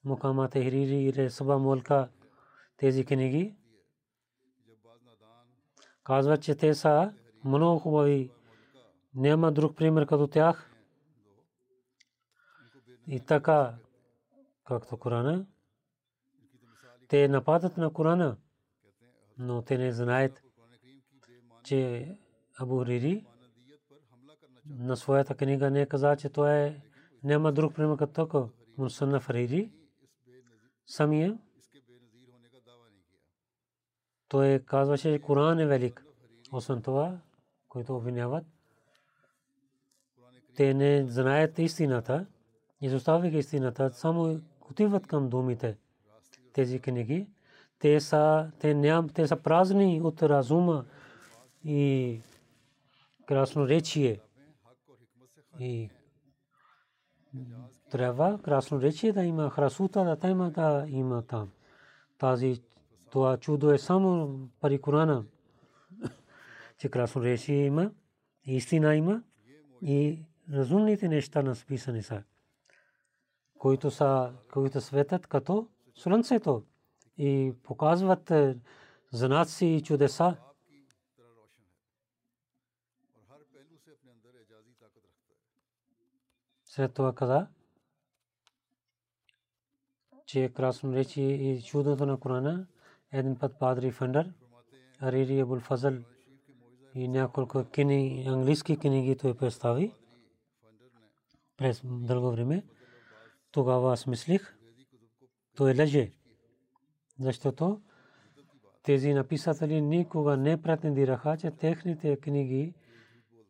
Мукамат 0.04 0.52
Хирири 0.52 1.02
или 1.02 1.30
Саба 1.30 1.58
Молка, 1.58 2.08
тези 2.76 3.04
книги, 3.04 3.56
казват, 6.04 6.42
че 6.42 6.54
те 6.54 6.74
са 6.74 7.12
много 7.44 7.78
хубави. 7.78 8.30
Няма 9.14 9.52
друг 9.52 9.76
пример 9.76 10.06
като 10.06 10.26
тях. 10.26 10.70
И 13.06 13.20
така, 13.20 13.74
както 14.64 14.96
Корана, 14.96 15.46
те 17.08 17.28
нападат 17.28 17.76
на 17.76 17.92
Корана, 17.92 18.36
но 19.38 19.62
те 19.62 19.78
не 19.78 19.92
знаят, 19.92 20.42
че 21.62 22.10
Абу 22.58 22.86
Рири 22.86 23.26
на 24.78 24.96
своята 24.96 25.34
книга 25.34 25.70
не 25.70 25.86
каза, 25.86 26.16
че 26.16 26.28
това 26.28 26.56
е 26.56 26.76
няма 27.24 27.52
друг 27.52 27.74
пример 27.74 27.96
като 27.96 28.26
така. 28.26 28.44
Мусанна 28.78 29.20
Фарири 29.20 29.70
самия 30.86 31.38
той 34.30 34.58
казваше, 34.58 35.12
че 35.12 35.18
Коран 35.18 35.58
е 35.58 35.66
велик. 35.66 36.04
Освен 36.52 36.82
това, 36.82 37.18
които 37.68 37.96
обвиняват, 37.96 38.44
те 40.56 40.74
не 40.74 41.06
знаят 41.08 41.58
истината, 41.58 42.26
изоставяйки 42.80 43.36
истината, 43.36 43.90
само 43.92 44.40
отиват 44.70 45.06
към 45.06 45.28
думите. 45.28 45.76
Тези 46.52 46.80
книги, 46.80 47.28
те 47.78 48.00
са, 48.00 48.50
те 48.58 48.74
ням, 48.74 49.08
те 49.08 49.26
са 49.26 49.36
празни 49.36 50.00
от 50.04 50.22
разума 50.22 50.84
и 51.64 52.20
красноречие. 53.26 54.20
И 55.60 55.90
трябва 57.90 58.38
красноречие 58.42 59.12
да 59.12 59.24
има, 59.24 59.50
храсута 59.50 60.16
да 60.16 60.28
има 60.28 60.50
да 60.50 60.84
има 60.88 61.22
там. 61.22 61.50
Тази 62.18 62.62
това 63.10 63.36
чудо 63.36 63.70
е 63.70 63.78
само 63.78 64.38
пари 64.60 64.80
Корана, 64.80 65.24
че 66.78 66.88
красноречие 66.88 67.66
има, 67.66 67.90
истина 68.44 68.96
има 68.96 69.22
и 69.82 70.24
разумните 70.52 71.08
неща 71.08 71.42
насписани 71.42 72.02
са 72.02 72.22
които 73.60 73.90
са, 73.90 74.32
които 74.52 74.80
светят 74.80 75.26
като 75.26 75.68
слънцето 75.94 76.62
и 77.18 77.52
показват 77.62 78.30
е, 78.30 78.56
знаци 79.12 79.66
и 79.66 79.82
чудеса. 79.82 80.36
След 86.72 86.94
това 86.94 87.14
каза, 87.14 87.46
че 90.26 90.52
красно 90.54 90.92
речи 90.92 91.22
и 91.22 91.62
чудото 91.62 92.06
на 92.06 92.20
Корана, 92.20 92.66
един 93.12 93.38
път 93.38 93.58
Падри 93.58 93.90
Фендър, 93.90 94.32
Арири 95.00 95.40
Абул 95.40 95.60
Фазл 95.60 95.94
и 96.94 97.08
няколко 97.08 97.64
книги, 97.64 98.28
английски 98.28 98.78
книги 98.78 99.16
той 99.16 99.36
представи 99.36 99.94
през 101.56 101.82
дълго 101.84 102.30
време 102.30 102.66
тогава 103.50 103.92
аз 103.92 104.06
мислих, 104.06 104.56
той 105.56 105.74
лъже. 105.78 106.12
Защото 107.18 107.80
тези 108.82 109.14
написатели 109.14 109.80
никога 109.80 110.36
не 110.36 110.62
претендираха, 110.62 111.36
че 111.36 111.50
техните 111.50 112.16
книги 112.16 112.74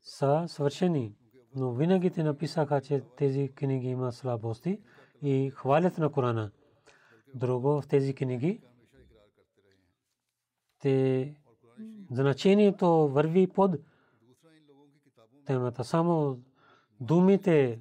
са 0.03 0.45
свършени. 0.49 1.20
Но 1.55 1.73
винаги 1.73 2.11
те 2.11 2.23
написаха, 2.23 2.81
че 2.81 3.03
тези 3.17 3.49
книги 3.55 3.89
има 3.89 4.13
слабости 4.13 4.81
и 5.23 5.51
хвалят 5.55 5.99
на 5.99 6.13
Корана. 6.13 6.51
Друго 7.35 7.81
в 7.81 7.89
тези 7.89 8.15
книги 8.15 8.61
те 10.81 11.35
значението 12.11 12.89
върви 12.89 13.47
под 13.47 13.75
темата. 15.47 15.85
Само 15.85 16.41
думите 17.01 17.81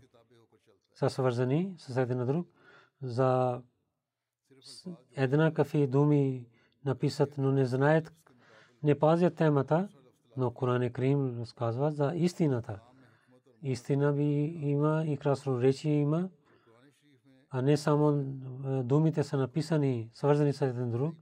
са 0.94 1.10
свързани 1.10 1.76
с 1.78 1.98
един 1.98 2.26
друг. 2.26 2.48
За 3.02 3.62
една 5.16 5.54
кафи 5.54 5.88
думи 5.88 6.48
написат, 6.86 7.38
но 7.38 7.52
не 7.52 7.66
знаят, 7.66 8.14
не 8.84 9.00
пазят 9.00 9.36
темата, 9.36 9.90
но 10.38 10.52
Коран 10.52 10.90
Крим 10.90 11.40
разказва 11.42 11.92
за 11.92 12.12
истината. 12.16 12.80
Истина 13.64 14.14
би 14.14 14.24
има 14.62 15.04
и 15.08 15.18
красноречие 15.18 15.94
има, 15.94 16.30
а 17.50 17.62
не 17.62 17.78
само 17.78 18.24
думите 18.84 19.24
са 19.24 19.38
написани, 19.38 20.10
свързани 20.14 20.54
с 20.54 20.62
един 20.62 20.92
друг. 20.92 21.16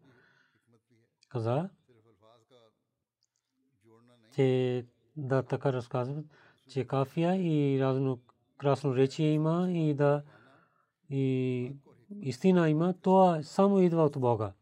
Каза, 1.29 1.69
че 4.35 4.85
да 5.15 5.43
така 5.43 5.73
разказват, 5.73 6.25
че 6.69 6.87
кафия 6.87 7.35
и 7.35 7.81
разно 7.81 8.19
красноречие 8.57 9.31
има 9.31 9.71
и 9.71 9.93
да 9.93 10.23
и 11.09 11.71
истина 12.21 12.69
има, 12.69 12.93
това 13.01 13.43
само 13.43 13.79
идва 13.79 14.03
от 14.03 14.19
Бога. 14.19 14.53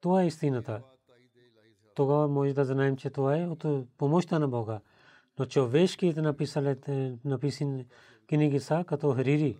Това 0.00 0.22
е 0.22 0.26
истината. 0.26 0.82
Тогава 1.94 2.28
може 2.28 2.54
да 2.54 2.64
знаем, 2.64 2.96
че 2.96 3.10
това 3.10 3.38
е 3.38 3.46
от 3.46 3.64
помощта 3.98 4.38
на 4.38 4.48
Бога. 4.48 4.80
Но 5.38 5.46
човешките 5.46 6.22
написали, 6.22 6.76
написани 7.24 7.86
книги 8.28 8.60
са 8.60 8.84
като 8.86 9.14
Харири. 9.14 9.58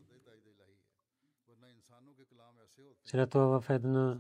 След 3.05 3.31
това 3.31 3.61
в 3.61 3.71
едно 3.71 4.17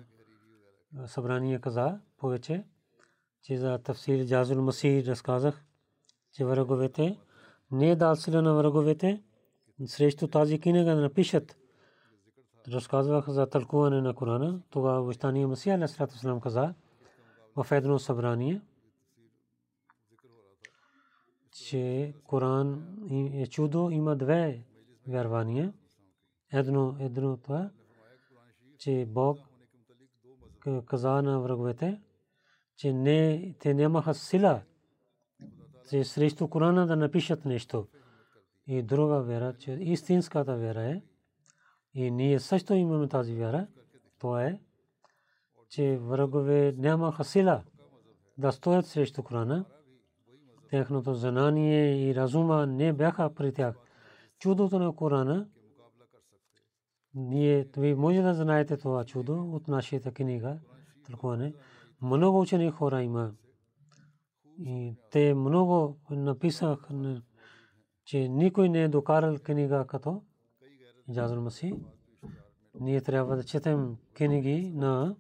събрание 1.07 1.59
каза 1.59 2.01
повече, 2.16 2.64
че 3.42 3.57
за 3.57 3.79
тафсир 3.79 4.27
Джазул 4.27 4.62
Масир 4.62 5.07
разказах, 5.07 5.64
че 6.33 6.44
враговете 6.44 7.18
не 7.71 7.90
е 7.90 7.97
дал 7.97 8.16
сила 8.16 8.42
на 8.42 8.55
враговете 8.55 9.23
срещу 9.87 10.29
тази 10.29 10.61
книга 10.61 10.85
да 10.85 11.01
напишат. 11.01 11.57
Разказвах 12.68 13.29
за 13.29 13.47
тълкуване 13.47 14.01
на 14.01 14.14
Корана. 14.14 14.61
Тогава 14.71 15.03
Ващания 15.03 15.49
Масия 15.49 15.75
Алейхиссалам 15.75 16.40
каза 16.40 16.75
в 17.57 17.66
едно 17.73 17.99
събрание, 17.99 18.61
че 21.64 22.14
Коран 22.25 22.97
е 23.35 23.47
чудо, 23.47 23.90
има 23.90 24.16
две 24.16 24.64
вярвания. 25.09 25.73
Едно, 26.53 26.97
едно 27.01 27.37
това, 27.37 27.71
че 28.79 29.07
Бог 29.09 29.38
каза 30.87 31.23
на 31.23 31.40
враговете, 31.40 32.01
че 32.77 32.92
не, 32.92 33.55
те 33.61 33.75
нямаха 33.75 34.14
сила 34.14 34.62
че 35.88 36.05
срещу 36.05 36.49
Корана 36.49 36.87
да 36.87 36.97
напишат 36.97 37.44
нещо. 37.44 37.87
и 38.66 38.83
друга 38.83 39.23
вера, 39.23 39.55
че 39.59 39.73
истинската 39.73 40.57
вера 40.57 40.83
е, 40.83 41.03
и 41.94 42.11
ние 42.11 42.40
също 42.40 42.75
имаме 42.75 43.09
тази 43.09 43.35
вера, 43.35 43.66
то 44.18 44.38
е, 44.38 44.61
че 45.68 45.99
врагове 45.99 46.75
нямаха 46.79 47.25
сила 47.25 47.62
да 48.38 48.53
стоят 48.53 48.87
срещу 48.87 49.23
Корана. 49.23 49.64
Техното 50.70 51.14
знание 51.14 52.09
и 52.09 52.14
разума 52.14 52.66
не 52.66 52.92
бяха 52.92 53.35
при 53.35 53.52
тях. 53.52 53.76
Чудото 54.38 54.78
на 54.78 54.96
Корана, 54.96 55.48
ние, 57.14 57.68
ви 57.76 57.94
може 57.94 58.22
да 58.22 58.35
знаете 58.35 58.76
това 58.76 59.04
чудо 59.04 59.50
от 59.52 59.68
нашата 59.68 60.12
книга, 60.12 60.59
тълкуване. 61.07 61.54
Много 62.02 62.40
учени 62.40 62.70
хора 62.70 63.02
има. 63.02 63.33
И 64.59 64.96
те 65.11 65.35
много 65.35 65.98
написах, 66.11 66.88
че 68.04 68.28
никой 68.28 68.68
не 68.68 68.83
е 68.83 68.88
докарал 68.88 69.37
книга 69.38 69.85
като 69.88 70.22
Джазъл 71.12 71.40
Маси. 71.40 71.74
Ние 72.81 73.00
трябва 73.00 73.37
да 73.37 73.44
четем 73.44 73.96
книги 74.14 74.72
на 74.74 75.16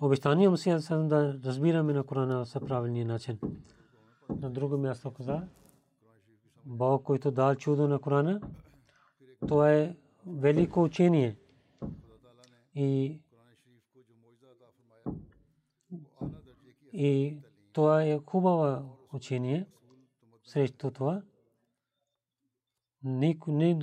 обещания 0.00 0.50
Масия 0.50 0.78
да 0.90 1.38
разбираме 1.44 1.92
на 1.92 2.04
Корана 2.04 2.46
са 2.46 2.60
правилния 2.60 3.06
начин. 3.06 3.38
На 4.36 4.50
друго 4.50 4.78
място 4.78 5.10
каза, 5.10 5.48
Бог, 6.66 7.04
който 7.04 7.30
дал 7.30 7.54
чудо 7.54 7.88
на 7.88 7.98
Корана, 7.98 8.40
то 9.48 9.66
е 9.66 9.96
велико 10.26 10.82
учение. 10.82 11.36
И 12.74 13.20
и 16.92 17.38
това 17.72 18.02
е 18.02 18.18
хубаво 18.18 18.98
учение 19.12 19.66
срещу 20.44 20.90
това. 20.90 21.22
Никой, 23.02 23.74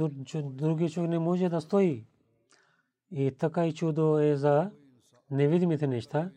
други 0.43 0.89
човек 0.89 1.09
не 1.09 1.19
може 1.19 1.49
да 1.49 1.61
стои. 1.61 2.05
И 3.11 3.31
така 3.31 3.67
и 3.67 3.73
чудо 3.73 4.19
е 4.19 4.35
за 4.35 4.71
невидимите 5.31 5.87
неща 5.87 6.31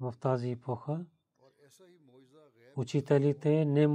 в 0.00 0.14
тази 0.20 0.50
епоха. 0.50 1.04
Учителите 2.78 3.64
не 3.64 3.86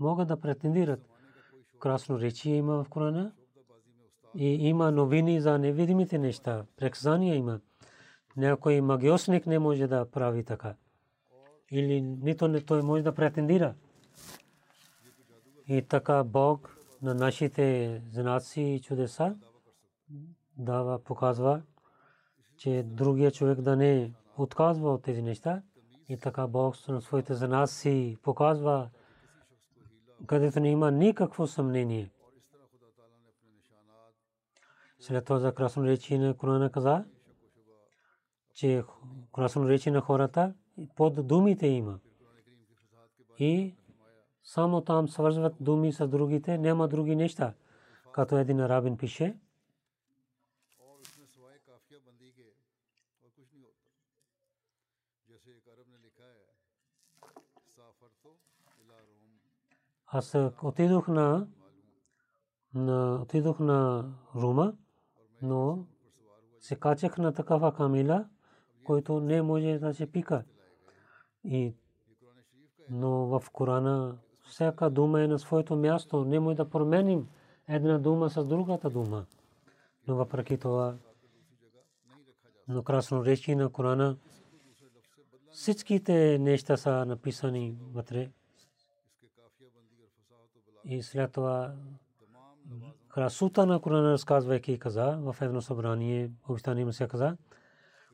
могат 0.00 0.28
да 0.28 0.40
претендират. 0.40 1.08
Красно 1.78 2.20
речи 2.20 2.50
има 2.50 2.84
в 2.84 2.88
Корана. 2.88 3.32
И 4.34 4.68
има 4.68 4.92
новини 4.92 5.40
за 5.40 5.58
невидимите 5.58 6.18
неща. 6.18 6.64
Преказания 6.76 7.34
има. 7.34 7.60
Някой 8.36 8.80
магиосник 8.80 9.46
не 9.46 9.58
може 9.58 9.86
да 9.86 10.10
прави 10.10 10.44
така. 10.44 10.74
Или 11.70 12.00
нито 12.00 12.48
не 12.48 12.60
той 12.60 12.82
може 12.82 13.02
да 13.02 13.14
претендира. 13.14 13.74
И 15.68 15.82
така 15.82 16.24
Бог 16.24 16.76
на 17.02 17.14
нашите 17.14 18.02
знаци 18.12 18.60
и 18.60 18.80
чудеса 18.80 19.36
дава, 20.56 20.98
показва, 20.98 21.62
че 22.56 22.82
другия 22.86 23.30
човек 23.30 23.60
да 23.60 23.76
не 23.76 24.12
отказва 24.36 24.94
от 24.94 25.02
тези 25.02 25.22
неща. 25.22 25.62
И 26.12 26.16
така 26.16 26.46
Бог 26.46 26.88
на 26.88 27.00
своите 27.00 27.34
знаци 27.34 28.18
показва, 28.22 28.88
където 30.26 30.60
не 30.60 30.70
има 30.70 30.90
никакво 30.90 31.46
съмнение. 31.46 32.10
След 35.00 35.24
това 35.24 35.38
за 35.38 35.54
красно 35.54 35.84
речи 35.84 36.18
на 36.18 36.36
Корана 36.36 36.70
каза, 36.70 37.04
че 38.54 38.84
красно 39.34 39.68
речи 39.68 39.90
на 39.90 40.00
хората 40.00 40.54
под 40.96 41.26
думите 41.26 41.66
има. 41.66 41.98
И 43.38 43.74
само 44.44 44.80
там 44.80 45.08
свързват 45.08 45.54
думи 45.60 45.92
с 45.92 46.08
другите, 46.08 46.58
няма 46.58 46.88
други 46.88 47.16
неща. 47.16 47.54
Като 48.12 48.38
един 48.38 48.60
арабин 48.60 48.96
пише, 48.96 49.36
аз 60.14 60.36
отидох 60.62 61.08
на, 61.08 61.46
на 62.74 63.18
отидох 63.22 63.58
на 63.58 64.10
Рума, 64.34 64.74
но 65.42 65.86
се 66.60 66.76
качах 66.76 67.18
на 67.18 67.32
такава 67.32 67.74
камила, 67.74 68.28
който 68.84 69.20
не 69.20 69.42
може 69.42 69.78
да 69.78 69.94
се 69.94 70.12
пика. 70.12 70.44
И 71.44 71.74
но 72.90 73.10
в 73.10 73.50
Корана 73.52 74.18
всяка 74.44 74.90
дума 74.90 75.22
е 75.22 75.26
на 75.26 75.38
своето 75.38 75.76
място. 75.76 76.24
Не 76.24 76.40
може 76.40 76.56
да 76.56 76.70
променим 76.70 77.28
една 77.68 77.98
дума 77.98 78.30
с 78.30 78.44
другата 78.44 78.90
дума. 78.90 79.26
Но 80.08 80.16
въпреки 80.16 80.58
това, 80.58 80.96
но 82.68 82.82
красно 82.82 83.24
речи 83.24 83.54
на 83.54 83.68
Корана, 83.72 84.16
всичките 85.50 86.38
неща 86.38 86.76
са 86.76 87.06
написани 87.06 87.76
вътре. 87.92 88.30
И 90.84 91.02
след 91.02 91.32
това 91.32 91.72
красота 93.08 93.66
на 93.66 93.80
Корана 93.80 94.12
разказвайки 94.12 94.78
каза 94.78 95.18
в 95.20 95.36
едно 95.40 95.60
събрание, 95.60 96.30
обещание 96.48 96.84
му 96.84 96.92
се 96.92 97.08
каза, 97.08 97.36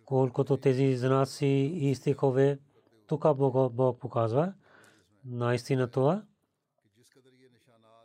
колкото 0.04 0.56
тези 0.56 0.96
знаци 0.96 1.46
и 1.74 1.94
стихове, 1.94 2.58
тук 3.06 3.36
Бог 3.36 4.00
показва, 4.00 4.52
наистина 5.24 5.88
това, 5.88 6.22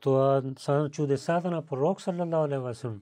това 0.02 0.42
са 0.60 0.90
чудесата 0.90 1.52
на 1.52 1.66
пророк 1.66 2.02
саллалаху 2.02 2.36
алейхи 2.36 2.62
васалам 2.62 3.02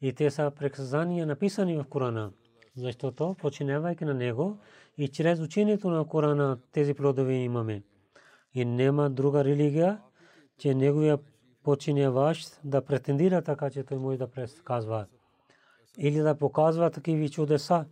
и 0.00 0.12
те 0.12 0.30
са 0.30 0.52
преказания 0.56 1.26
написани 1.26 1.76
в 1.76 1.84
Корана, 1.84 2.32
защото 2.76 3.36
починявайки 3.38 4.04
на 4.04 4.14
него 4.14 4.58
и 4.98 5.08
чрез 5.08 5.40
учението 5.40 5.90
на 5.90 6.04
Корана 6.04 6.58
тези 6.72 6.94
плодове 6.94 7.34
имаме. 7.34 7.82
И 8.54 8.64
няма 8.64 9.10
друга 9.10 9.44
религия, 9.44 10.00
че 10.58 10.74
неговия 10.74 11.18
починяващ 11.62 12.60
да 12.64 12.84
претендира 12.84 13.42
така, 13.42 13.70
че 13.70 13.84
той 13.84 13.98
може 13.98 14.18
да 14.18 14.30
предсказва 14.30 15.06
или 15.98 16.18
да 16.18 16.34
показва 16.34 16.90
такива 16.90 17.28
чудеса. 17.28 17.84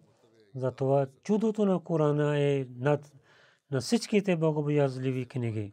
Затова 0.55 1.07
чудото 1.23 1.65
на 1.65 1.81
Корана 1.81 2.41
е 2.41 2.67
над 2.79 3.13
на 3.71 3.81
всичките 3.81 4.37
богобоязливи 4.37 5.27
книги. 5.27 5.73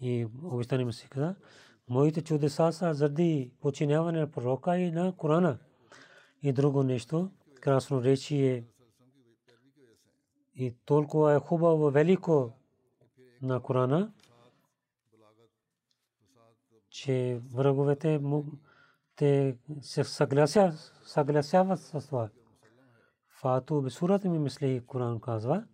И 0.00 0.26
обещани 0.44 0.84
му 0.84 0.92
си 0.92 1.08
каза, 1.08 1.34
моите 1.88 2.22
чудеса 2.22 2.72
са 2.72 2.94
заради 2.94 3.52
починяване 3.60 4.20
на 4.20 4.30
пророка 4.30 4.78
и 4.78 4.90
на 4.90 5.16
Корана. 5.16 5.58
И 6.42 6.52
друго 6.52 6.82
нещо, 6.82 7.30
красно 7.60 8.02
речи 8.02 8.46
е 8.46 8.64
и 10.54 10.74
толкова 10.84 11.34
е 11.34 11.38
хубаво, 11.38 11.90
велико 11.90 12.52
на 13.42 13.60
Корана, 13.60 14.12
че 16.92 17.40
враговете 17.54 18.20
те 19.16 19.56
се 19.80 20.04
съгласяват 20.04 21.80
с 21.80 22.06
това. 22.08 22.28
Фату 23.40 23.82
бисурат 23.82 24.24
ми 24.24 24.38
мисли 24.38 24.82
Коран 24.86 25.20
казва. 25.20 25.64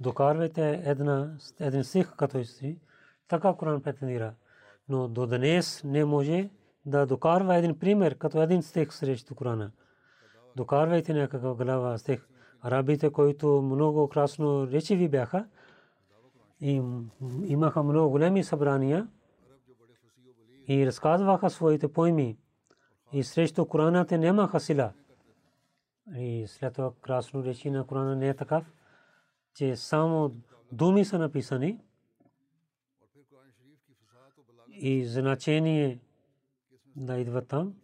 Докарвайте 0.00 0.82
една, 0.84 1.36
един 1.60 1.84
стих 1.84 2.16
като 2.16 2.44
си, 2.44 2.80
така 3.28 3.54
Коран 3.54 3.82
претендира. 3.82 4.34
Но 4.88 5.08
до 5.08 5.26
днес 5.26 5.84
не 5.84 6.04
може 6.04 6.50
да 6.86 7.06
докарва 7.06 7.56
един 7.56 7.78
пример, 7.78 8.18
като 8.18 8.42
един 8.42 8.62
стих 8.62 8.92
срещу 8.92 9.34
Корана. 9.34 9.72
Докарвайте 10.56 11.14
някакъв 11.14 11.56
глава 11.56 11.98
стих. 11.98 12.28
Арабите, 12.60 13.10
които 13.10 13.62
много 13.62 14.08
красно 14.08 14.66
речеви 14.66 15.08
бяха, 15.08 15.48
и 16.60 16.82
имаха 17.46 17.82
много 17.82 18.10
големи 18.10 18.44
събрания 18.44 19.08
и 20.68 20.86
разказваха 20.86 21.50
своите 21.50 21.92
поеми. 21.92 22.38
И 23.12 23.24
срещу 23.24 23.66
Корана 23.66 24.06
те 24.06 24.18
нямаха 24.18 24.60
сила. 24.60 24.92
И 26.16 26.44
след 26.48 26.74
това 26.74 26.92
красно 27.00 27.44
речи 27.44 27.70
на 27.70 27.86
Корана 27.86 28.16
не 28.16 28.28
е 28.28 28.34
такъв, 28.34 28.72
че 29.54 29.76
само 29.76 30.36
думи 30.72 31.04
са 31.04 31.18
написани 31.18 31.80
и 34.68 35.04
значение 35.04 36.00
да 36.96 37.18
идват 37.18 37.48
там 37.48 37.74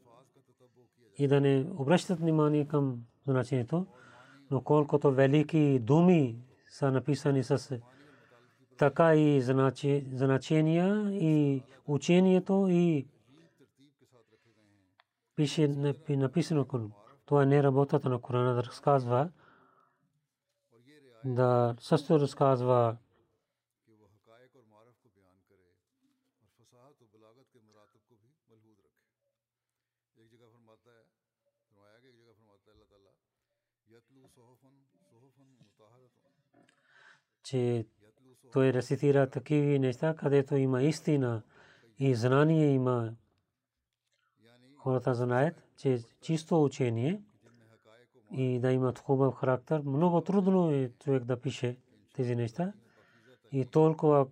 и 1.18 1.28
да 1.28 1.40
не 1.40 1.66
обръщат 1.70 2.20
внимание 2.20 2.68
към 2.68 3.02
значението, 3.26 3.86
но 4.50 4.62
колкото 4.62 5.12
велики 5.12 5.78
думи 5.78 6.38
са 6.68 6.90
написани 6.90 7.44
с 7.44 7.80
така 8.80 9.14
и 9.14 9.40
значения 10.12 11.10
и 11.12 11.62
учението 11.86 12.66
и 12.70 13.06
пише 15.36 15.68
написано 16.08 16.64
кон. 16.64 16.92
Това 17.26 17.44
не 17.44 17.56
е 17.56 17.62
работата 17.62 18.08
на 18.08 18.20
Корана 18.20 18.54
да 18.54 18.64
разказва, 18.64 19.30
да 21.24 21.76
също 21.80 22.20
разказва 22.20 22.96
че 37.42 37.86
той 38.52 38.72
рецитира 38.72 39.26
такива 39.26 39.78
неща, 39.78 40.14
където 40.14 40.56
има 40.56 40.82
истина 40.82 41.42
и 41.98 42.14
знание 42.14 42.66
има. 42.66 43.12
Хората 44.76 45.14
знаят, 45.14 45.54
че 45.76 46.00
чисто 46.20 46.64
учение 46.64 47.20
и 48.32 48.58
да 48.58 48.72
имат 48.72 48.98
хубав 48.98 49.34
характер. 49.34 49.82
Много 49.84 50.20
трудно 50.20 50.70
е 50.70 50.90
човек 51.04 51.24
да 51.24 51.40
пише 51.40 51.76
тези 52.14 52.36
неща. 52.36 52.72
И 53.52 53.64
толкова 53.64 54.26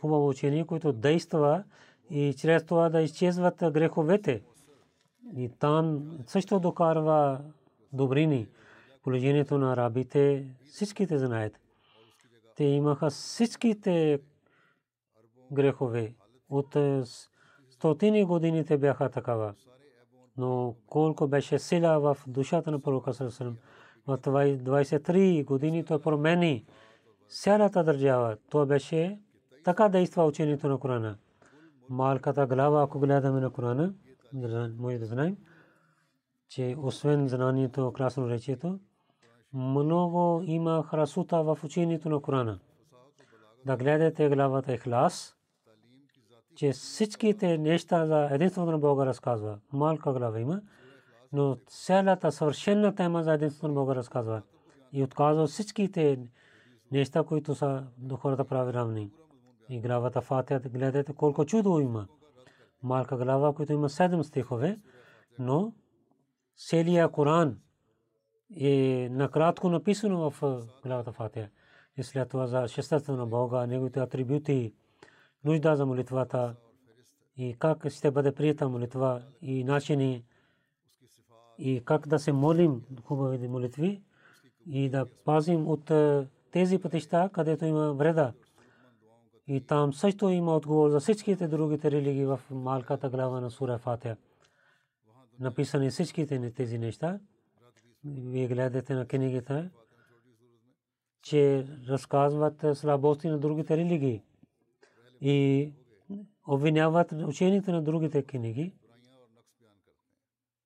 хубаво 0.00 0.28
учение, 0.28 0.66
което 0.66 0.92
действа 0.92 1.64
и 2.10 2.34
чрез 2.38 2.64
това 2.64 2.88
да 2.88 3.02
изчезват 3.02 3.54
греховете. 3.56 4.42
И 5.36 5.48
там 5.48 6.10
също 6.26 6.60
докарва 6.60 7.40
добрини. 7.92 8.48
Положението 9.02 9.58
на 9.58 9.72
арабите 9.72 10.46
всичките 10.64 11.18
знаят. 11.18 11.61
Те 12.56 12.64
имаха 12.64 13.10
всичките 13.10 14.20
грехове. 15.52 16.14
От 16.48 16.76
стотини 17.70 18.24
годините 18.24 18.78
бяха 18.78 19.08
такава. 19.08 19.54
Но 20.36 20.74
колко 20.86 21.28
беше 21.28 21.58
сила 21.58 22.00
в 22.00 22.18
душата 22.26 22.70
на 22.70 22.80
пророка 22.80 23.14
Сърсърм. 23.14 23.56
В 24.06 24.18
23 24.18 25.44
години 25.44 25.84
той 25.84 26.00
промени 26.00 26.64
цялата 27.28 27.84
държава. 27.84 28.36
Това 28.50 28.66
беше 28.66 29.20
така 29.64 29.88
действа 29.88 30.24
учението 30.24 30.68
на 30.68 30.78
Корана. 30.78 31.16
Малката 31.88 32.46
глава, 32.46 32.82
ако 32.82 32.98
гледаме 32.98 33.40
на 33.40 33.50
Корана, 33.50 33.94
може 34.78 34.98
да 34.98 35.06
знаем, 35.06 35.36
че 36.48 36.76
освен 36.78 37.28
знанието, 37.28 37.92
красно 37.92 38.28
речието, 38.28 38.78
много 39.54 40.42
има 40.44 40.82
храсута 40.82 41.42
в 41.42 41.58
учението 41.64 42.08
на 42.08 42.20
Корана. 42.20 42.58
Да 43.66 43.76
гледате 43.76 44.28
главата 44.28 44.72
Ихлас, 44.74 45.36
че 46.54 46.72
всичките 46.72 47.58
неща 47.58 48.06
за 48.06 48.28
единството 48.30 48.70
на 48.70 48.78
Бога 48.78 49.06
разказва. 49.06 49.58
Малка 49.72 50.12
глава 50.12 50.40
има, 50.40 50.60
но 51.32 51.56
цялата 51.66 52.32
съвършена 52.32 52.94
тема 52.94 53.22
за 53.22 53.32
единството 53.32 53.68
на 53.68 53.74
Бога 53.74 53.94
разказва. 53.94 54.42
И 54.92 55.02
отказва 55.02 55.46
всичките 55.46 56.18
неща, 56.92 57.22
които 57.22 57.54
са 57.54 57.86
до 57.98 58.16
хората 58.16 58.44
прави 58.44 58.72
равни. 58.72 59.10
И 59.68 59.80
главата 59.80 60.20
Фатия, 60.20 60.60
гледате 60.60 61.12
колко 61.12 61.44
чудо 61.44 61.80
има. 61.80 62.06
Малка 62.82 63.16
глава, 63.16 63.54
която 63.54 63.72
има 63.72 63.88
седем 63.88 64.24
стихове, 64.24 64.80
но 65.38 65.72
целият 66.56 67.12
Коран 67.12 67.58
е 68.56 69.08
накратко 69.10 69.68
написано 69.68 70.30
в 70.30 70.62
главата 70.82 71.12
Фатия. 71.12 71.50
И 71.96 72.02
след 72.02 72.28
това 72.28 72.46
за 72.46 72.68
шестата 72.68 73.12
на 73.12 73.26
Бога, 73.26 73.66
неговите 73.66 74.00
атрибути, 74.00 74.74
нужда 75.44 75.76
за 75.76 75.86
молитвата 75.86 76.54
и 77.36 77.56
как 77.58 77.90
ще 77.90 78.10
бъде 78.10 78.32
прията 78.34 78.68
молитва 78.68 79.22
и 79.42 79.64
начини 79.64 80.24
и 81.58 81.82
как 81.84 82.08
да 82.08 82.18
се 82.18 82.32
молим 82.32 82.82
хубави 83.04 83.48
молитви 83.48 84.02
и 84.66 84.88
да 84.88 85.06
пазим 85.24 85.68
от 85.68 85.90
тези 86.52 86.78
пътища, 86.78 87.30
където 87.32 87.64
има 87.64 87.92
вреда. 87.92 88.32
И 89.46 89.60
там 89.60 89.92
също 89.92 90.28
има 90.28 90.56
отговор 90.56 90.90
за 90.90 91.00
всичките 91.00 91.48
другите 91.48 91.90
религии 91.90 92.24
в 92.24 92.40
малката 92.50 93.10
глава 93.10 93.40
на 93.40 93.50
Сура 93.50 93.78
Фатия. 93.78 94.16
Написани 95.40 95.90
всичките 95.90 96.52
тези 96.52 96.78
неща 96.78 97.18
вие 98.04 98.48
гледате 98.48 98.94
на 98.94 99.06
книгите, 99.06 99.70
че 101.22 101.66
разказват 101.88 102.64
слабости 102.74 103.28
на 103.28 103.38
другите 103.38 103.76
религии 103.76 104.22
и 105.20 105.72
обвиняват 106.46 107.12
учените 107.12 107.72
на 107.72 107.82
другите 107.82 108.22
книги, 108.22 108.74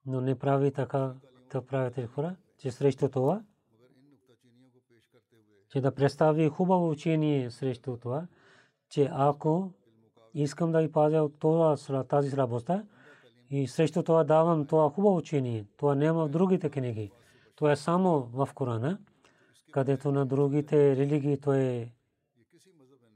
но 0.06 0.20
не 0.20 0.38
прави 0.38 0.72
така, 0.72 1.14
да 1.52 1.66
правите 1.66 2.06
хора, 2.06 2.36
че 2.58 2.70
срещу 2.70 3.08
това, 3.08 3.42
че 5.68 5.80
да 5.80 5.94
представи 5.94 6.48
хубаво 6.48 6.88
учение 6.90 7.50
срещу 7.50 7.96
това, 7.96 8.26
че 8.88 9.08
ако 9.12 9.72
искам 10.34 10.72
да 10.72 10.80
ви 10.80 10.92
пазя 10.92 11.22
от 11.22 12.08
тази 12.08 12.30
слабостта, 12.30 12.84
и 13.50 13.68
срещу 13.68 14.02
това 14.02 14.24
давам 14.24 14.66
това 14.66 14.90
хубаво 14.90 15.16
учение, 15.16 15.66
това 15.76 15.94
няма 15.94 16.26
в 16.26 16.30
другите 16.30 16.70
книги. 16.70 17.10
Това 17.56 17.72
е 17.72 17.76
само 17.76 18.20
в 18.20 18.48
Корана, 18.54 18.98
където 19.72 20.12
на 20.12 20.26
другите 20.26 20.96
религии 20.96 21.40
той 21.40 21.58
е 21.58 21.92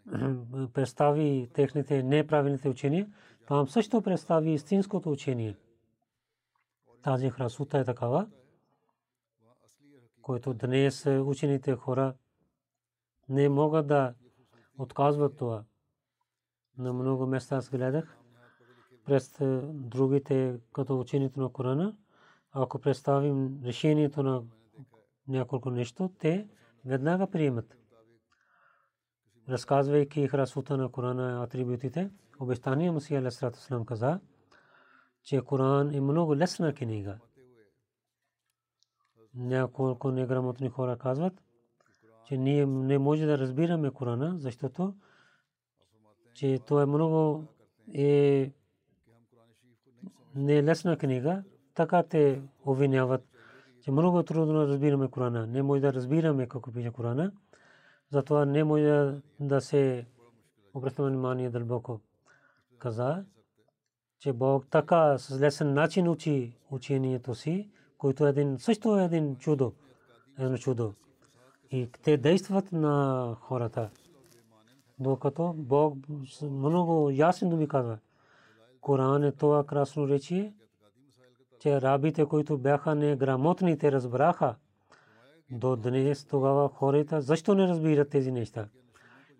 представи 0.72 1.50
техните 1.54 2.02
неправилните 2.02 2.68
учения, 2.68 3.12
там 3.46 3.68
също 3.68 4.02
представи 4.02 4.50
истинското 4.50 5.10
учение. 5.10 5.56
Тази 7.02 7.30
храсута 7.30 7.78
е 7.78 7.84
такава, 7.84 8.26
който 10.22 10.54
днес 10.54 11.06
учените 11.06 11.74
хора 11.74 12.14
не 13.28 13.48
могат 13.48 13.86
да 13.86 14.14
отказват 14.78 15.36
това. 15.36 15.64
На 16.78 16.92
много 16.92 17.26
места 17.26 17.56
аз 17.56 17.70
гледах 17.70 18.16
през 19.04 19.36
другите 19.72 20.60
като 20.72 21.00
учението 21.00 21.40
на 21.40 21.52
Корана, 21.52 21.96
ако 22.52 22.78
представим 22.78 23.60
решението 23.64 24.22
на 24.22 24.42
няколко 25.28 25.70
нещо, 25.70 26.10
те 26.18 26.48
веднага 26.84 27.30
приемат. 27.30 27.76
Разказвайки 29.48 30.28
храсута 30.28 30.76
на 30.76 30.92
Корана 30.92 31.44
атрибутите, 31.44 32.10
обещания 32.40 32.92
Масия 32.92 33.20
Алесрат 33.20 33.56
Ислам 33.56 33.84
каза, 33.84 34.20
че 35.22 35.40
Коран 35.40 35.94
е 35.94 36.00
много 36.00 36.36
лесна 36.36 36.74
книга. 36.74 37.18
Няколко 39.34 40.10
неграмотни 40.10 40.68
хора 40.68 40.98
казват, 40.98 41.42
че 42.24 42.36
ние 42.36 42.66
не 42.66 42.98
може 42.98 43.26
да 43.26 43.38
разбираме 43.38 43.90
Корана, 43.90 44.38
защото 44.38 44.94
че 46.34 46.58
то 46.66 46.80
е 46.80 46.86
много 46.86 47.44
е 47.94 48.52
не 50.34 50.62
лесна 50.62 50.98
книга, 50.98 51.44
така 51.74 52.02
те 52.02 52.42
обвиняват, 52.64 53.24
че 53.82 53.90
много 53.90 54.22
трудно 54.22 54.54
разбираме 54.54 55.08
Корана. 55.08 55.46
Не 55.46 55.62
може 55.62 55.80
да 55.80 55.92
разбираме 55.92 56.48
какво 56.48 56.72
пише 56.72 56.90
Корана. 56.90 57.32
Затова 58.10 58.44
не 58.44 58.64
може 58.64 59.14
да 59.40 59.60
се 59.60 60.06
обръща 60.74 61.04
внимание 61.04 61.50
дълбоко. 61.50 62.00
Каза, 62.78 63.24
че 64.18 64.32
Бог 64.32 64.66
така 64.70 65.18
с 65.18 65.40
лесен 65.40 65.74
начин 65.74 66.08
учи 66.08 66.56
учението 66.70 67.34
си, 67.34 67.70
който 67.98 68.26
е 68.26 68.30
един, 68.30 68.58
също 68.58 68.98
е 68.98 69.04
един 69.04 69.36
чудо. 69.36 69.72
Едно 70.38 70.58
чудо. 70.58 70.94
И 71.70 71.88
те 72.02 72.16
действат 72.16 72.72
на 72.72 73.36
хората. 73.40 73.90
Докато 74.98 75.54
Бог 75.56 75.98
много 76.42 77.10
ясно 77.10 77.56
ми 77.56 77.68
казва. 77.68 77.98
Коран 78.80 79.24
е 79.24 79.32
това 79.32 79.66
красно 79.66 80.08
речие, 80.08 80.54
че 81.60 81.80
рабите, 81.80 82.24
които 82.24 82.58
бяха 82.58 82.94
неграмотни, 82.94 83.78
те 83.78 83.92
разбраха. 83.92 84.54
До 85.50 85.76
днес 85.76 86.24
тогава 86.24 86.68
хората 86.68 87.20
защо 87.20 87.54
не 87.54 87.68
разбират 87.68 88.10
тези 88.10 88.32
неща? 88.32 88.68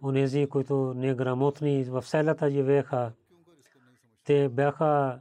Онези, 0.03 0.47
които 0.47 0.95
неграмотни 0.97 1.85
в 1.85 2.03
селата 2.03 2.51
живееха, 2.51 3.13
те 4.25 4.49
бяха 4.49 5.21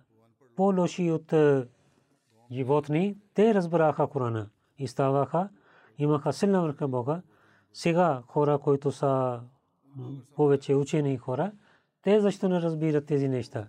по-лоши 0.55 1.11
от 1.11 1.33
е, 1.33 1.67
животни, 2.51 3.17
те 3.33 3.53
разбраха 3.53 4.07
Корана 4.07 4.49
и 4.77 4.87
ставаха, 4.87 5.49
имаха 5.97 6.33
силна 6.33 6.61
върха 6.61 6.87
Бога. 6.87 7.21
Сега 7.73 8.23
хора, 8.27 8.57
които 8.57 8.91
са 8.91 9.39
повече 10.35 10.75
учени 10.75 11.17
хора, 11.17 11.51
те 12.01 12.21
защо 12.21 12.49
не 12.49 12.61
разбират 12.61 13.05
тези 13.05 13.27
неща? 13.27 13.67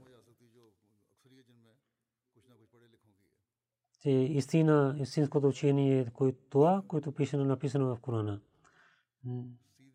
Че 4.02 4.10
истина, 4.10 4.96
истинското 5.00 5.48
учение 5.48 6.00
е 6.00 6.32
това, 6.50 6.82
което 6.88 7.12
пише 7.12 7.36
написано 7.36 7.96
в 7.96 8.00
Корана. 8.00 8.40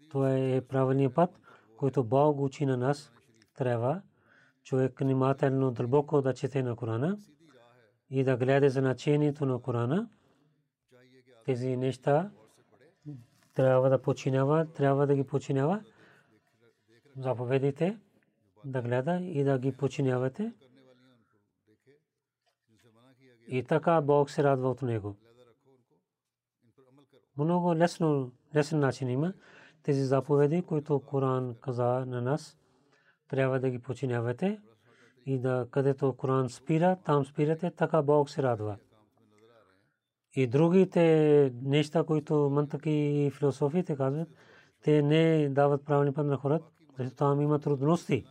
Това 0.10 0.38
е 0.38 0.62
правилният 0.62 1.16
път, 1.16 1.40
който 1.78 2.04
Бог 2.04 2.40
учи 2.40 2.66
на 2.66 2.78
нас. 2.78 3.12
Трябва 3.56 4.02
човек 4.64 5.00
внимателно 5.00 5.72
дълбоко 5.72 6.22
да 6.22 6.34
чете 6.34 6.64
на 6.64 6.76
Корана 6.76 7.18
и 8.10 8.24
да 8.24 8.38
гледа 8.38 8.70
значението 8.70 9.46
на 9.46 9.62
Корана. 9.62 10.10
Тези 11.46 11.78
неща 11.78 12.32
трябва 13.54 13.90
да 13.90 14.02
починява, 14.02 14.66
трябва 14.74 15.08
да 15.08 15.16
ги 15.16 15.24
починява. 15.24 15.84
Заповедите 17.18 17.98
да 18.66 18.82
гледа 18.82 19.20
и 19.22 19.44
да 19.44 19.60
ги 19.60 19.72
починявате. 19.72 20.54
И 23.48 23.64
така 23.64 24.02
Бог 24.02 24.30
се 24.30 24.44
радва 24.44 24.70
от 24.70 24.82
него. 24.82 25.16
Много 27.38 27.76
лесно, 27.76 28.32
лесен 28.56 28.80
начин 28.80 29.10
има. 29.10 29.34
Тези 29.84 30.04
заповеди, 30.04 30.62
които 30.62 31.00
Коран 31.00 31.56
каза 31.62 32.06
на 32.06 32.22
нас, 32.22 32.58
трябва 33.28 33.60
да 33.60 33.70
ги 33.70 33.80
починявате 33.80 34.60
и 35.26 35.40
да 35.40 35.68
където 35.72 36.14
Коран 36.14 36.50
спира, 36.50 36.98
там 37.06 37.26
спирате, 37.26 37.72
така 37.72 38.02
Бог 38.02 38.30
се 38.30 38.44
радва. 38.44 38.78
И 40.36 40.48
другите 40.48 41.54
неща, 41.62 42.04
които 42.04 42.50
мантаки 42.50 42.92
и 42.92 43.32
философите 43.32 43.96
казват, 43.96 44.30
те 44.84 45.02
не 45.02 45.50
дават 45.50 45.86
правилни 45.86 46.14
път 46.14 46.28
на 46.28 46.38
хората, 46.38 46.66
защото 46.98 47.16
там 47.16 47.42
има 47.42 47.60
трудности. 47.60 48.26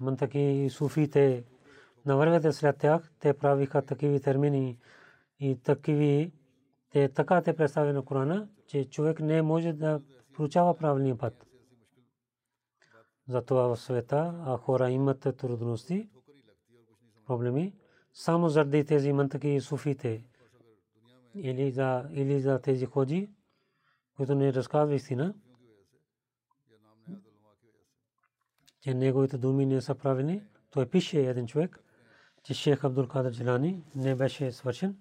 Мантаки 0.00 0.38
и 0.38 0.70
суфите 0.70 1.44
навървете 2.06 2.52
след 2.52 2.78
тях, 2.78 3.12
те 3.20 3.34
правиха 3.34 3.82
такива 3.82 4.20
термини 4.20 4.78
и 5.40 5.58
такива, 5.62 6.30
те 6.90 7.08
така 7.08 7.42
те 7.42 7.56
представи 7.56 7.92
на 7.92 8.04
Корана, 8.04 8.48
че 8.66 8.84
човек 8.84 9.20
не 9.20 9.42
може 9.42 9.72
да 9.72 10.00
получава 10.34 10.76
правилния 10.76 11.18
път. 11.18 11.46
Затова 13.28 13.62
в 13.62 13.76
света, 13.76 14.42
а 14.46 14.56
хора 14.56 14.90
имат 14.90 15.36
трудности, 15.36 16.08
проблеми, 17.26 17.74
само 18.12 18.48
заради 18.48 18.84
тези 18.84 19.12
мантаки 19.12 19.48
и 19.48 19.60
суфите 19.60 20.24
или 21.34 21.70
за, 21.70 22.08
или 22.12 22.40
за 22.40 22.60
тези 22.60 22.86
ходжи, 22.86 23.30
които 24.16 24.34
не 24.34 24.52
разказва 24.52 24.94
истина, 24.94 25.34
че 28.80 28.94
неговите 28.94 29.38
думи 29.38 29.66
не 29.66 29.80
са 29.80 29.94
правилни. 29.94 30.42
Той 30.70 30.86
пише 30.86 31.30
един 31.30 31.46
човек, 31.46 31.83
че 32.44 32.54
Шейх 32.54 32.84
Абдул 32.84 33.06
Кадър 33.06 33.32
Джилани 33.32 33.84
не 33.96 34.14
беше 34.14 34.52
свършен, 34.52 34.96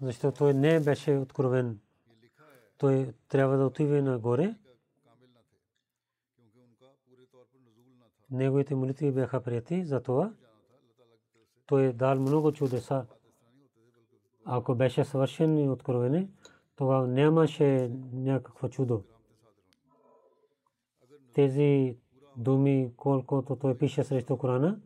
защото 0.00 0.38
той 0.38 0.54
не 0.54 0.80
беше 0.80 1.16
откровен. 1.16 1.80
Той 2.78 3.12
трябва 3.28 3.56
да 3.56 3.66
отиде 3.66 4.02
нагоре. 4.02 4.54
Неговите 8.30 8.74
молитви 8.74 9.12
бяха 9.12 9.42
прияти, 9.42 9.84
затова 9.84 10.32
той 11.66 11.82
е 11.82 11.92
дал 11.92 12.20
много 12.20 12.52
чудеса. 12.52 13.06
Ако 14.44 14.74
беше 14.74 15.04
свършен 15.04 15.58
и 15.58 15.68
откровен, 15.68 16.32
тогава 16.76 17.06
нямаше 17.06 17.90
някакво 18.12 18.68
чудо. 18.68 19.04
Тези 21.32 21.98
думи, 22.36 22.92
колкото 22.96 23.56
той 23.56 23.78
пише 23.78 24.04
срещу 24.04 24.36
Корана, 24.36 24.80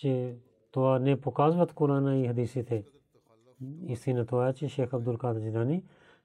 че 0.00 0.36
това 0.70 0.98
не 0.98 1.20
показват 1.20 1.72
Корана 1.72 2.16
и 2.16 2.26
хадисите. 2.26 2.84
Истина 3.86 4.26
това 4.26 4.48
е, 4.48 4.52
че 4.54 4.68
Шейх 4.68 4.94
Абдул 4.94 5.16
Кадр 5.16 5.40
Жилани 5.40 5.84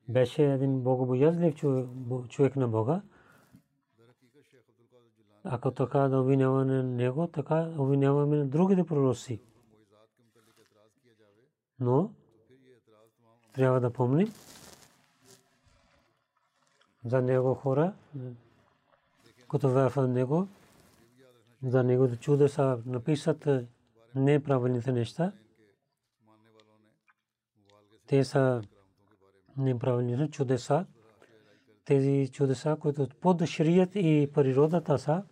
беше 0.10 0.54
един 0.54 0.82
богобоязлив 0.82 1.56
човек 2.30 2.56
на 2.56 2.68
Бога. 2.68 3.02
Ако 5.44 5.72
така 5.72 6.00
да 6.00 6.20
обвиняваме 6.20 6.84
него, 6.84 7.28
така 7.28 7.74
обвиняваме 7.78 8.44
другите 8.44 8.84
пророци. 8.84 9.42
Но 11.80 12.12
трябва 13.54 13.80
да 13.80 13.94
помним 13.94 14.34
за 17.06 17.22
него 17.22 17.54
хора, 17.54 17.94
като 19.50 19.70
вярват 19.70 19.94
в 19.94 20.08
него, 20.08 20.48
за 21.64 21.84
него 21.84 22.08
да 22.08 22.18
чудеса 22.18 22.82
написат 22.86 23.48
неправилните 24.16 24.92
неща. 24.92 25.32
Те 28.08 28.24
са 28.24 28.62
неправилни 29.58 30.32
чудеса. 30.32 30.86
Тези 31.86 32.30
чудеса, 32.32 32.78
които 32.80 33.08
под 33.22 33.46
шрият 33.46 33.96
и 33.96 34.30
природата 34.34 35.00
са, 35.00 35.24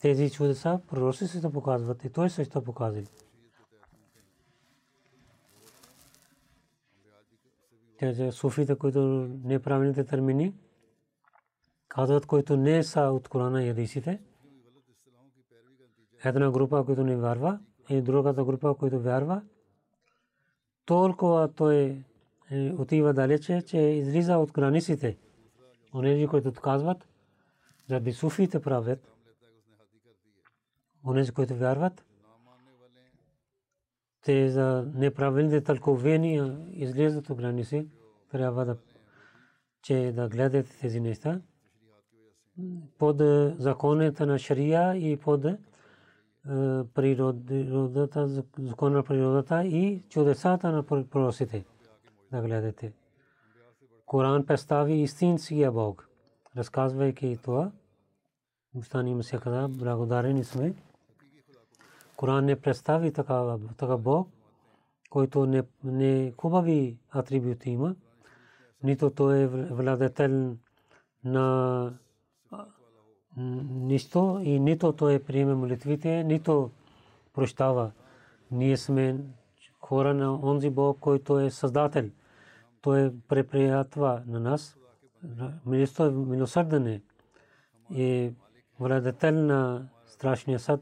тези 0.00 0.30
чудеса 0.30 0.80
пророци 0.88 1.28
се 1.28 1.52
показват 1.52 2.04
и 2.04 2.10
той 2.10 2.30
също 2.30 2.64
показва. 2.64 3.02
Тези 7.98 8.32
суфите, 8.32 8.76
които 8.76 9.00
неправилните 9.44 10.04
термини, 10.04 10.54
казват, 11.88 12.26
които 12.26 12.56
не 12.56 12.82
са 12.82 13.00
от 13.00 13.28
Корана 13.28 13.64
и 13.64 13.68
Хадисите. 13.68 14.20
Една 16.24 16.50
група, 16.50 16.84
която 16.84 17.04
не 17.04 17.16
вярва, 17.16 17.58
и 17.88 18.02
другата 18.02 18.44
група, 18.44 18.74
която 18.74 19.00
вярва, 19.00 19.42
толкова 20.86 21.52
той 21.52 22.04
отива 22.78 23.14
далече, 23.14 23.62
че 23.62 23.78
излиза 23.78 24.38
от 24.38 24.52
границите. 24.52 25.18
Онези, 25.94 26.26
които 26.26 26.52
казват, 26.52 27.08
заради 27.88 28.12
суфите 28.12 28.60
правят, 28.60 29.12
онези, 31.06 31.32
които 31.32 31.54
вярват, 31.54 32.04
те 34.24 34.48
за 34.48 34.92
неправилните 34.94 35.60
тълковения 35.60 36.58
излизат 36.72 37.30
от 37.30 37.38
граници, 37.38 37.88
трябва 38.30 38.64
да, 38.64 38.76
че 39.82 40.12
да 40.16 40.28
гледате 40.28 40.78
тези 40.80 41.00
неща. 41.00 41.40
Под 42.98 43.16
законите 43.58 44.26
на 44.26 44.38
Шария 44.38 44.96
и 44.96 45.16
под 45.16 45.46
природата, 46.94 48.42
закон 48.58 48.92
на 48.92 49.02
природата 49.02 49.64
и 49.64 50.02
чудесата 50.08 50.72
на 50.72 50.82
проросите. 50.82 51.64
Да 52.32 52.42
гледате. 52.42 52.92
Коран 54.06 54.46
представи 54.46 54.94
истинския 54.94 55.72
Бог. 55.72 56.08
Разказвайки 56.56 57.38
това, 57.42 57.70
Мустани 58.74 59.14
му 59.14 59.22
се 59.22 59.38
каза, 59.38 59.68
благодарени 59.68 60.44
сме. 60.44 60.74
Коран 62.16 62.44
не 62.44 62.60
представи 62.60 63.12
такава, 63.12 63.60
така 63.76 63.96
Бог, 63.96 64.28
който 65.10 65.46
не, 65.46 65.62
не 65.84 66.32
хубави 66.36 66.98
атрибути 67.10 67.70
има, 67.70 67.94
нито 68.84 69.10
той 69.10 69.40
е 69.40 69.46
владетел 69.46 70.56
на 71.24 71.98
нищо 73.36 74.40
и 74.44 74.60
нито 74.60 74.92
той 74.92 75.18
приеме 75.18 75.54
молитвите, 75.54 76.24
нито 76.24 76.70
прощава. 77.34 77.90
Ние 78.50 78.76
сме 78.76 79.16
хора 79.80 80.14
на 80.14 80.34
онзи 80.42 80.70
Бог, 80.70 80.98
който 81.00 81.38
е 81.38 81.50
Създател. 81.50 82.10
Той 82.80 83.12
преприятва 83.28 84.22
на 84.26 84.40
нас. 84.40 84.76
Милосърден 85.66 86.86
е 86.86 87.00
и 87.90 88.32
владетел 88.80 89.32
на 89.32 89.88
страшния 90.06 90.58
съд. 90.58 90.80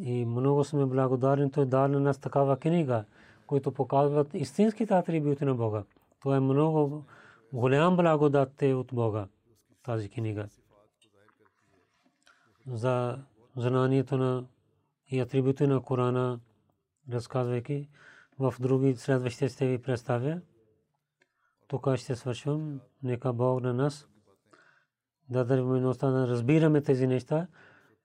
И 0.00 0.24
много 0.26 0.64
сме 0.64 0.86
благодарни, 0.86 1.50
той 1.50 1.66
дал 1.66 1.88
на 1.88 2.00
нас 2.00 2.18
такава 2.18 2.56
книга, 2.56 3.04
които 3.46 3.72
показват 3.72 4.34
истинските 4.34 4.94
атрибути 4.94 5.44
на 5.44 5.54
Бога. 5.54 5.84
Това 6.20 6.36
е 6.36 6.40
много 6.40 7.04
голям 7.52 7.96
благодат 7.96 8.62
е 8.62 8.74
от 8.74 8.90
Бога, 8.92 9.26
тази 9.82 10.08
книга 10.08 10.48
за 12.66 13.18
знанието 13.56 14.18
на 14.18 14.46
и 15.08 15.20
атрибути 15.20 15.66
на 15.66 15.80
Корана, 15.80 16.40
разказвайки 17.12 17.88
в 18.38 18.54
други 18.60 18.96
следващите 18.96 19.48
ще 19.48 19.66
ви 19.66 19.78
представя. 19.78 20.40
Тук 21.68 21.96
ще 21.96 22.16
свършвам. 22.16 22.80
Нека 23.02 23.32
Бог 23.32 23.62
на 23.62 23.74
нас 23.74 24.08
да 25.28 25.44
даде 25.44 25.62
възможността 25.62 26.10
да 26.10 26.28
разбираме 26.28 26.80
тези 26.80 27.06
неща 27.06 27.46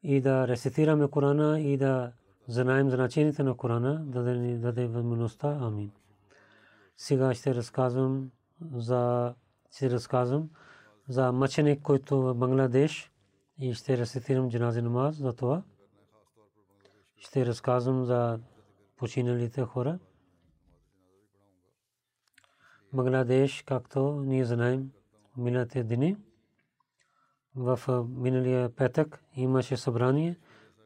и 0.03 0.21
да 0.21 0.47
рецитираме 0.47 1.07
Корана 1.07 1.61
и 1.61 1.77
да 1.77 2.11
знаем 2.47 2.89
значението 2.89 3.43
на 3.43 3.57
Корана, 3.57 4.03
да 4.05 4.21
ни 4.35 4.57
даде 4.57 4.87
възможността. 4.87 5.57
Амин. 5.61 5.91
Сега 6.97 7.33
ще 7.33 7.55
разказвам 7.55 8.31
за 8.75 9.33
ще 9.71 9.89
разказвам 9.89 10.49
за 11.07 11.31
мъченик, 11.31 11.81
който 11.81 12.21
в 12.21 12.33
Бангладеш 12.33 13.10
и 13.57 13.73
ще 13.73 13.97
рецитирам 13.97 14.49
джанази 14.49 14.81
намаз 14.81 15.15
за 15.15 15.33
това. 15.33 15.63
Ще 17.17 17.45
разказвам 17.45 18.05
за 18.05 18.39
починалите 18.97 19.61
хора. 19.61 19.99
Бангладеш, 22.93 23.63
както 23.63 24.21
ние 24.25 24.45
знаем, 24.45 24.91
миналите 25.37 25.83
дни, 25.83 26.17
в 27.55 28.05
миналия 28.09 28.75
петък 28.75 29.23
имаше 29.35 29.77
събрание, 29.77 30.39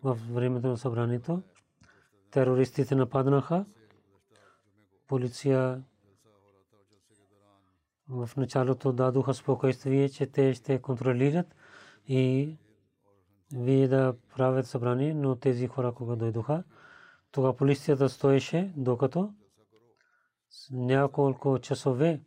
в 0.03 0.19
времето 0.31 0.67
на 0.67 0.77
събранието. 0.77 1.41
Терористите 2.31 2.95
нападнаха. 2.95 3.65
Полиция 5.07 5.83
в 8.09 8.29
началото 8.37 8.93
дадоха 8.93 9.33
спокойствие, 9.33 10.09
че 10.09 10.27
те 10.27 10.53
ще 10.53 10.81
контролират 10.81 11.55
и 12.07 12.55
вие 13.53 13.87
да 13.87 14.15
правят 14.35 14.67
събрание, 14.67 15.13
но 15.13 15.35
тези 15.35 15.67
хора, 15.67 15.91
кога 15.91 16.15
дойдоха, 16.15 16.63
тогава 17.31 17.55
полицията 17.55 18.09
стоеше, 18.09 18.73
докато 18.77 19.33
няколко 20.71 21.59
часове 21.59 22.21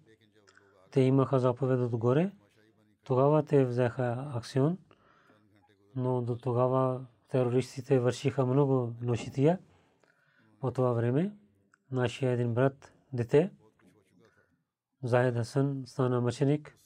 те 0.91 1.01
имаха 1.01 1.39
заповед 1.39 1.81
отгоре. 1.81 2.33
Тогава 3.05 3.43
те 3.43 3.65
взеха 3.65 4.33
акцион, 4.35 4.79
но 5.97 6.23
до 6.23 6.37
тогава 6.37 7.07
терористите 7.29 7.99
вършиха 7.99 8.47
много 8.47 8.95
ношития. 9.03 9.59
По 10.61 10.71
това 10.71 10.93
време 10.93 11.33
нашия 11.91 12.33
един 12.33 12.55
брат, 12.55 12.93
дете, 13.13 13.51
Заед 15.03 15.35
Хасан, 15.35 15.83
стана 15.87 16.21
мъченик, 16.21 16.78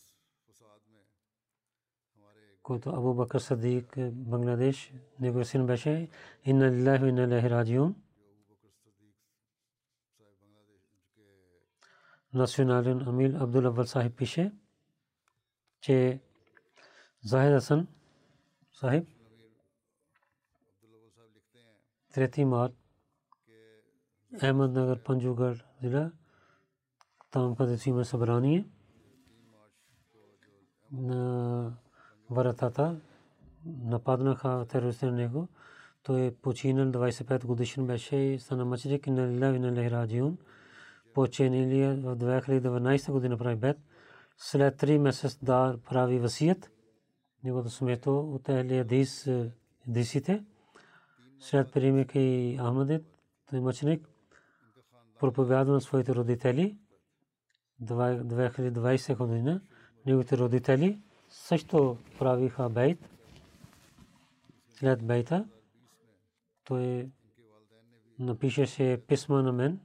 който 2.62 2.90
Абу 2.90 3.14
Бакър 3.14 3.40
Садик, 3.40 3.96
Бангладеш, 4.12 4.92
неговия 5.20 5.44
син 5.44 5.66
беше, 5.66 6.08
инна 6.44 6.70
лилахи 6.70 7.06
инна 7.06 7.28
лахи 7.28 7.50
раджиун. 7.50 7.94
национален 12.34 13.08
амил 13.08 13.42
Абдул 13.42 13.66
Аввал 13.66 13.86
Сахиб 13.86 14.16
пише, 14.16 14.52
че 15.80 16.20
Захид 17.24 17.52
Хасан 17.52 17.86
Сахиб 18.72 19.08
3 22.14 22.44
март 22.44 22.74
Ahmednagar 24.40 24.98
Panjugarh 25.04 25.64
जिला 25.82 26.12
там 27.30 27.56
където 27.56 27.88
има 27.88 28.04
събрание 28.04 28.68
на 30.92 31.78
вратата 32.32 32.96
нападнаха 33.84 34.66
терористи 34.68 35.06
на 35.06 35.12
него. 35.12 35.48
Той 36.02 36.26
е 36.26 36.34
починал 36.34 36.86
25 36.86 37.44
годишен 37.46 37.86
беше 37.86 38.16
и 38.16 38.38
стана 38.38 38.64
мъченик 38.64 39.06
на 39.06 39.28
Лилави 39.28 39.58
на 39.58 39.72
Лехраджиун 39.72 40.38
починилия 41.14 41.94
в 41.94 42.16
2019 42.16 43.12
година 43.12 43.38
прави 43.38 43.56
бед. 43.56 43.78
След 44.36 44.82
3 44.82 44.98
месец 44.98 45.38
да 45.42 45.78
прави 45.88 46.18
васият. 46.18 46.70
Негото 47.44 47.70
смето 47.70 48.20
от 48.20 48.48
Ели 48.48 48.84
Дис 48.84 49.28
Дисите. 49.86 50.44
След 51.40 51.72
приемайки 51.72 52.56
Ахмадит 52.60 53.02
той 53.50 53.60
мъченик 53.60 54.08
проповядва 55.20 55.72
на 55.72 55.80
своите 55.80 56.14
родители. 56.14 56.78
2020 57.82 59.16
година 59.16 59.60
неговите 60.06 60.38
родители 60.38 61.02
също 61.32 61.98
правиха 62.18 62.68
бейт 62.68 63.08
след 64.70 65.06
бейта. 65.06 65.48
Той 66.64 67.10
напишеше 68.18 69.04
писма 69.06 69.42
на 69.42 69.52
мен. 69.52 69.80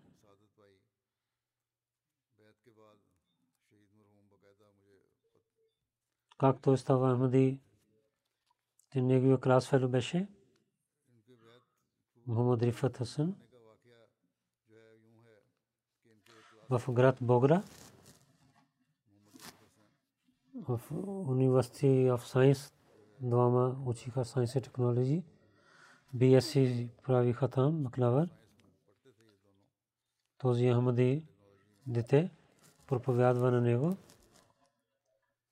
Как 6.38 6.62
той 6.62 6.78
става 6.78 7.14
Ахмади 7.14 7.60
неговия 8.96 9.40
клас 9.40 9.70
фело 9.70 9.88
беше 9.90 10.28
Мухаммад 12.28 12.62
Рифат 12.62 12.98
Хасан. 12.98 13.36
В 16.70 16.94
град 16.94 17.18
Богра 17.22 17.64
в 20.62 20.80
University 21.28 22.10
of 22.10 22.22
Science 22.34 22.74
двама 23.22 23.76
учиха 23.86 24.26
Science 24.26 24.58
и 24.58 24.62
Technology 24.62 25.24
BSc 26.16 26.90
правиха 27.04 27.48
там 27.48 27.82
Маклавър 27.82 28.30
този 30.38 30.70
Ахмади 30.70 31.24
дете 31.88 32.32
проповядва 32.88 33.52
на 33.52 33.62
него 33.62 33.98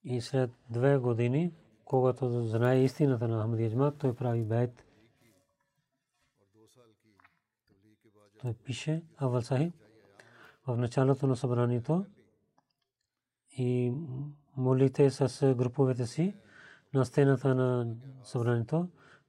и 0.03 0.21
след 0.21 0.51
две 0.69 0.97
години 0.97 1.53
когато 1.85 2.47
знае 2.47 2.83
истината 2.83 3.27
на 3.27 3.43
Ахмади 3.43 3.65
Аджмат 3.65 3.97
той 3.97 4.15
прави 4.15 4.43
бейт 4.43 4.85
той 8.41 8.53
пише 8.53 9.03
Авал 9.17 9.41
Сахиб 9.41 9.73
в 10.67 10.77
началото 10.77 11.27
на 11.27 11.35
събранието 11.35 12.05
и 13.57 13.93
молите 14.57 15.09
с 15.09 15.53
груповете 15.57 16.05
си 16.05 16.35
на 16.93 17.05
стената 17.05 17.55
на 17.55 17.95
събранието 18.23 18.87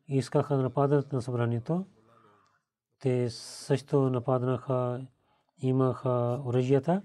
и 0.08 0.16
искаха 0.16 0.56
да 0.56 0.62
нападат 0.62 1.12
на 1.12 1.22
събранието. 1.22 1.86
Те 3.00 3.30
също 3.30 4.10
нападнаха, 4.10 5.06
имаха 5.58 6.40
оръжията, 6.44 7.02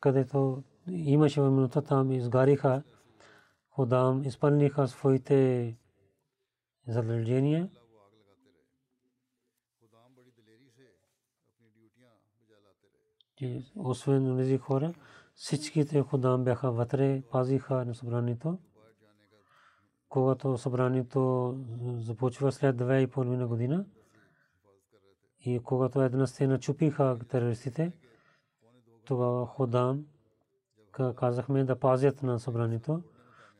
където 0.00 0.62
имаше 0.86 1.40
минута 1.40 1.82
там 1.82 2.12
изгариха 2.12 2.82
ходам, 3.70 4.22
изпълниха 4.24 4.88
своите 4.88 5.76
задължения 6.86 7.68
освен 13.76 14.36
тези 14.36 14.58
хора, 14.58 14.94
всичките 15.38 16.02
ходам 16.02 16.44
бяха 16.44 16.72
вътре, 16.72 17.22
пазиха 17.30 17.84
на 17.84 17.94
събранието. 17.94 18.58
Когато 20.08 20.58
събранието 20.58 21.54
започва 21.98 22.52
след 22.52 22.76
две 22.76 23.00
и 23.00 23.06
половина 23.06 23.46
година 23.46 23.86
и 25.40 25.60
когато 25.62 26.02
една 26.02 26.26
стена 26.26 26.58
чупиха 26.58 27.18
терористите, 27.28 27.92
тогава 29.04 29.46
ходам 29.46 30.06
казахме 31.16 31.64
да 31.64 31.78
пазят 31.78 32.22
на 32.22 32.40
събранието. 32.40 33.02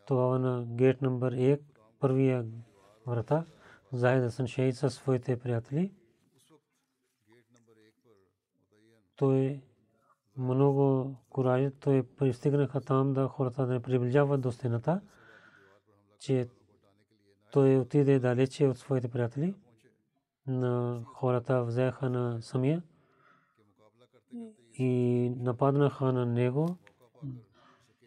Тогава 0.07 0.39
на 0.39 0.64
гейт 0.66 1.03
номер 1.03 1.35
1, 1.35 1.61
първия 2.01 2.47
врата, 3.07 3.45
Захид 3.93 4.22
Хасан 4.22 4.47
Шейд 4.47 4.76
със 4.76 4.95
своите 4.95 5.39
приятели. 5.39 5.93
Той 9.16 9.62
много 10.39 11.14
кураж, 11.30 11.72
той 11.80 12.03
пристигнаха 12.03 12.80
там 12.80 13.12
да 13.12 13.28
хората 13.28 13.66
не 13.66 13.80
приближават 13.80 14.41
до 14.41 14.53
стената, 14.53 15.01
че 16.18 16.49
той 17.53 17.76
отиде 17.76 18.18
далече 18.18 18.66
от 18.66 18.78
своите 18.78 19.09
приятели. 19.09 19.55
На 20.47 21.03
хората 21.07 21.64
взеха 21.64 22.11
на 22.11 22.43
самия 22.43 22.82
и 24.74 25.32
нападнаха 25.36 26.12
на 26.12 26.26
него 26.26 26.76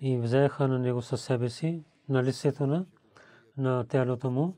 и 0.01 0.17
взеха 0.17 0.67
на 0.67 0.79
него 0.79 1.01
със 1.01 1.21
себе 1.21 1.49
си 1.49 1.83
на 2.09 2.23
лицето 2.23 2.67
на, 2.67 2.85
на 3.57 3.83
тялото 3.87 4.31
му 4.31 4.55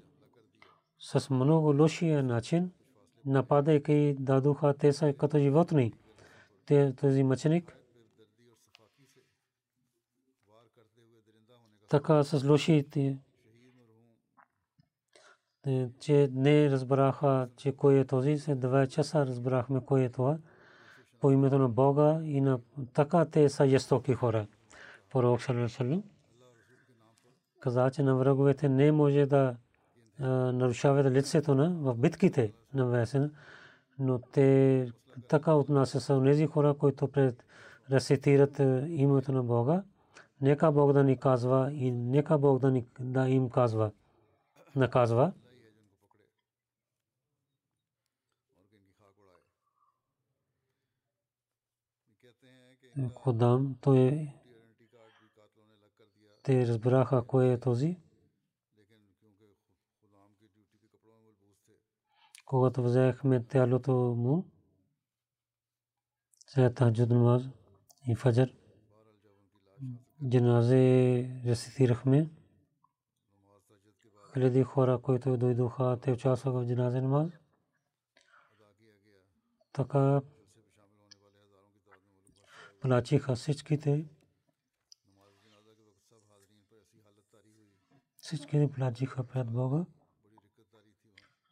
с 0.99 1.29
много 1.29 1.81
лошия 1.81 2.23
начин, 2.23 2.71
нападайки 3.25 4.15
дадоха 4.19 4.73
те 4.73 4.93
са 4.93 5.13
като 5.13 5.39
животни 5.39 5.93
този 7.01 7.23
мъченик. 7.23 7.77
Така 11.89 12.23
с 12.23 12.43
лошите, 12.43 13.17
че 15.99 16.29
не 16.33 16.69
разбраха, 16.71 17.49
че 17.57 17.75
кой 17.75 17.99
е 17.99 18.05
този. 18.05 18.37
След 18.37 18.59
два 18.59 18.87
часа 18.87 19.25
разбрахме 19.25 19.85
кой 19.85 20.03
е 20.03 20.09
това. 20.09 20.37
По 21.19 21.31
името 21.31 21.57
на 21.57 21.69
Бога 21.69 22.21
и 22.23 22.41
на 22.41 22.59
така 22.93 23.25
те 23.25 23.49
са 23.49 23.67
жестоки 23.67 24.13
хора. 24.13 24.47
Пророк 25.09 25.41
Салалалалалам 25.41 26.03
каза, 27.63 27.91
че 27.91 28.03
на 28.03 28.15
враговете 28.15 28.69
не 28.69 28.91
може 28.91 29.25
да 29.25 29.55
нарушават 30.53 31.11
лицето 31.11 31.55
на 31.55 31.69
в 31.69 31.95
битките 31.95 32.53
на 32.73 32.85
весен, 32.85 33.33
но 33.99 34.19
те 34.19 34.91
така 35.27 35.53
отнася 35.53 36.01
са 36.01 36.23
тези 36.23 36.47
хора, 36.47 36.73
които 36.73 37.07
пред 37.07 37.45
рецитират 37.91 38.59
е, 38.59 38.85
името 38.89 39.31
на 39.31 39.43
Бога. 39.43 39.83
Нека 40.41 40.71
Бог 40.71 40.93
да 40.93 41.03
ни 41.03 41.17
казва 41.17 41.71
и 41.73 41.91
нека 41.91 42.37
Бог 42.37 42.59
да, 42.59 42.71
ни, 42.71 42.85
да 42.99 43.29
им 43.29 43.49
казва, 43.49 43.91
наказва. 44.75 45.33
Ходам, 53.13 53.75
той 53.81 54.29
те 56.43 56.67
разбраха 56.67 57.23
кой 57.27 57.51
е 57.51 57.59
този. 57.59 58.02
Когато 62.53 62.83
взехме 62.83 63.45
тялото 63.45 63.91
му, 63.91 64.51
след 66.47 66.75
таджуд 66.75 67.09
намаз 67.09 67.43
и 68.07 68.15
фаджр 68.15 68.53
джаназе 70.29 71.41
рецитирахме 71.45 72.29
хиляди 74.33 74.63
хора, 74.63 74.99
които 75.01 75.37
дойдоха, 75.37 75.99
те 76.01 76.11
участваха 76.11 76.59
в 76.59 76.67
джиназе 76.67 77.01
намаз. 77.01 77.31
Така 79.71 80.21
плачиха 82.81 83.35
всичките. 83.35 84.05
Всички 88.15 88.71
плачиха 88.75 89.23
пред 89.23 89.51
Бога. 89.51 89.85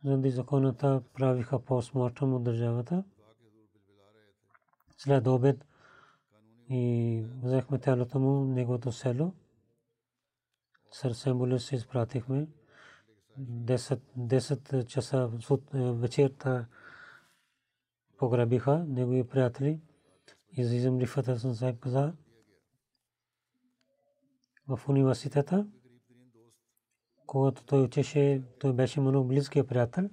Заради 0.03 0.29
законата 0.29 1.01
правиха 1.13 1.59
постмортъм 1.59 2.33
от 2.33 2.43
държавата. 2.43 3.03
След 4.97 5.27
обед 5.27 5.65
и 6.69 7.25
взехме 7.43 7.79
тялото 7.79 8.19
му, 8.19 8.45
неговото 8.45 8.91
село. 8.91 9.33
Сърсембуле 10.91 11.59
се 11.59 11.75
изпратихме. 11.75 12.47
10, 13.39 13.99
10 14.17 14.85
часа 14.85 15.29
вечерта 15.73 16.67
погребиха 18.17 18.85
негови 18.87 19.27
приятели. 19.27 19.81
Изизъм 20.51 20.99
Рифата 20.99 21.39
Сансайб 21.39 21.79
каза 21.79 22.13
в 24.67 24.89
университета, 24.89 25.67
когато 27.31 27.65
той 27.65 27.81
учеше, 27.81 28.41
той 28.59 28.73
беше 28.73 29.01
много 29.01 29.27
близкият 29.27 29.67
приятел. 29.67 30.09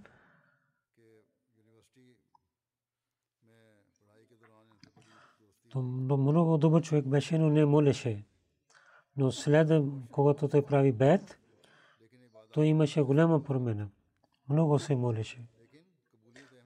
Много 5.74 6.58
добър 6.58 6.82
човек 6.82 7.06
беше, 7.06 7.38
но 7.38 7.50
не 7.50 7.64
молеше. 7.64 8.24
Но 9.16 9.32
след, 9.32 9.82
когато 10.12 10.48
той 10.48 10.64
прави 10.64 10.92
бед, 10.92 11.38
той 12.52 12.66
имаше 12.66 13.02
голяма 13.02 13.42
промена. 13.42 13.88
Много 14.48 14.78
се 14.78 14.96
молеше. 14.96 15.46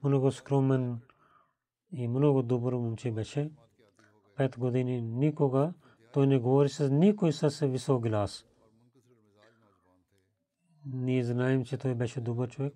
Много 0.03 0.31
скромен 0.31 0.99
и 1.91 2.07
много 2.07 2.43
добър 2.43 2.73
момче 2.73 3.11
беше. 3.11 3.51
Пет 4.35 4.59
години 4.59 5.01
никога 5.01 5.73
той 6.11 6.27
не 6.27 6.39
говори 6.39 6.69
с 6.69 6.89
никой 6.89 7.31
с 7.31 7.67
висок 7.67 8.03
глас. 8.03 8.45
Ние 10.85 11.23
знаем, 11.23 11.65
че 11.65 11.77
той 11.77 11.95
беше 11.95 12.21
добър 12.21 12.49
човек. 12.49 12.73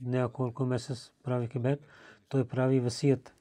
Няколко 0.00 0.66
месец 0.66 1.12
прави 1.22 1.48
кибет. 1.48 1.86
Той 2.28 2.48
прави 2.48 2.80
васият. 2.80 3.34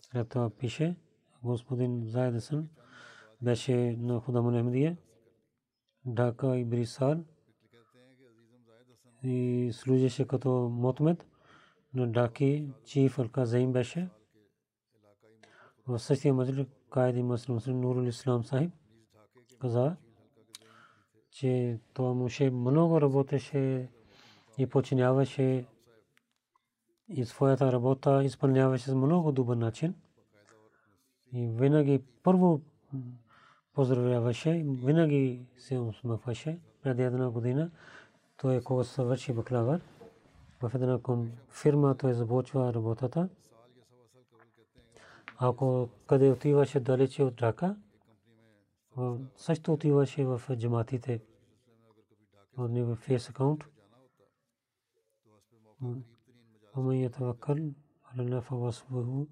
След 0.00 0.28
това 0.28 0.50
пише, 0.50 0.96
господин 1.42 2.04
Зайдесън 2.04 2.68
беше 3.42 3.96
на 3.98 4.20
Худамун 4.20 4.58
Ахмедия, 4.58 4.96
Дака 6.04 6.56
и 6.56 6.64
Брисал 6.64 7.24
и 9.22 9.70
служеше 9.72 10.26
като 10.26 10.50
мотмед 10.72 11.26
на 11.94 12.12
Даки, 12.12 12.72
чиф 12.84 13.18
Алка 13.18 13.46
Заим 13.46 13.72
беше. 13.72 14.08
В 15.86 15.98
същия 15.98 16.34
мазил 16.34 16.66
Кайди 16.90 17.22
Маслим 17.22 17.80
Нурул 17.80 18.02
Ислам 18.02 18.44
Сахиб 18.44 18.72
каза, 19.58 19.96
че 21.36 21.78
това 21.94 22.14
муше 22.14 22.50
много 22.50 23.00
работеше 23.00 23.88
и 24.58 24.66
починяваше 24.66 25.64
и 27.08 27.24
своята 27.24 27.72
работа 27.72 28.24
изпълняваше 28.24 28.90
с 28.90 28.94
много 28.94 29.32
добър 29.32 29.56
начин. 29.56 29.94
И 31.32 31.46
винаги 31.46 32.02
първо 32.22 32.60
поздравяваше, 33.74 34.64
винаги 34.66 35.46
се 35.58 35.78
усмихваше. 35.78 36.58
Преди 36.82 37.02
една 37.02 37.30
година 37.30 37.70
той 38.36 38.62
кога 38.62 38.84
свърши 38.84 39.32
бакалавър 39.32 39.80
в 40.62 40.70
една 40.74 40.98
фирма 41.50 41.94
той 41.94 42.14
започва 42.14 42.74
работата. 42.74 43.28
Ако 45.38 45.88
къде 46.06 46.30
отиваше 46.30 46.80
далече 46.80 47.22
от 47.22 47.36
Дака, 47.36 47.76
също 49.35 49.73
отиваше 49.73 50.25
в 50.25 50.41
джаматите 50.55 51.21
от 52.57 52.71
него 52.71 52.95
фейс 52.95 53.29
акаунт. 53.29 53.63
ومن 56.75 56.95
يتوكل 56.95 57.73
على 58.07 58.21
الله 58.23 58.39
فهو 58.39 58.67
حسبه 58.67 59.27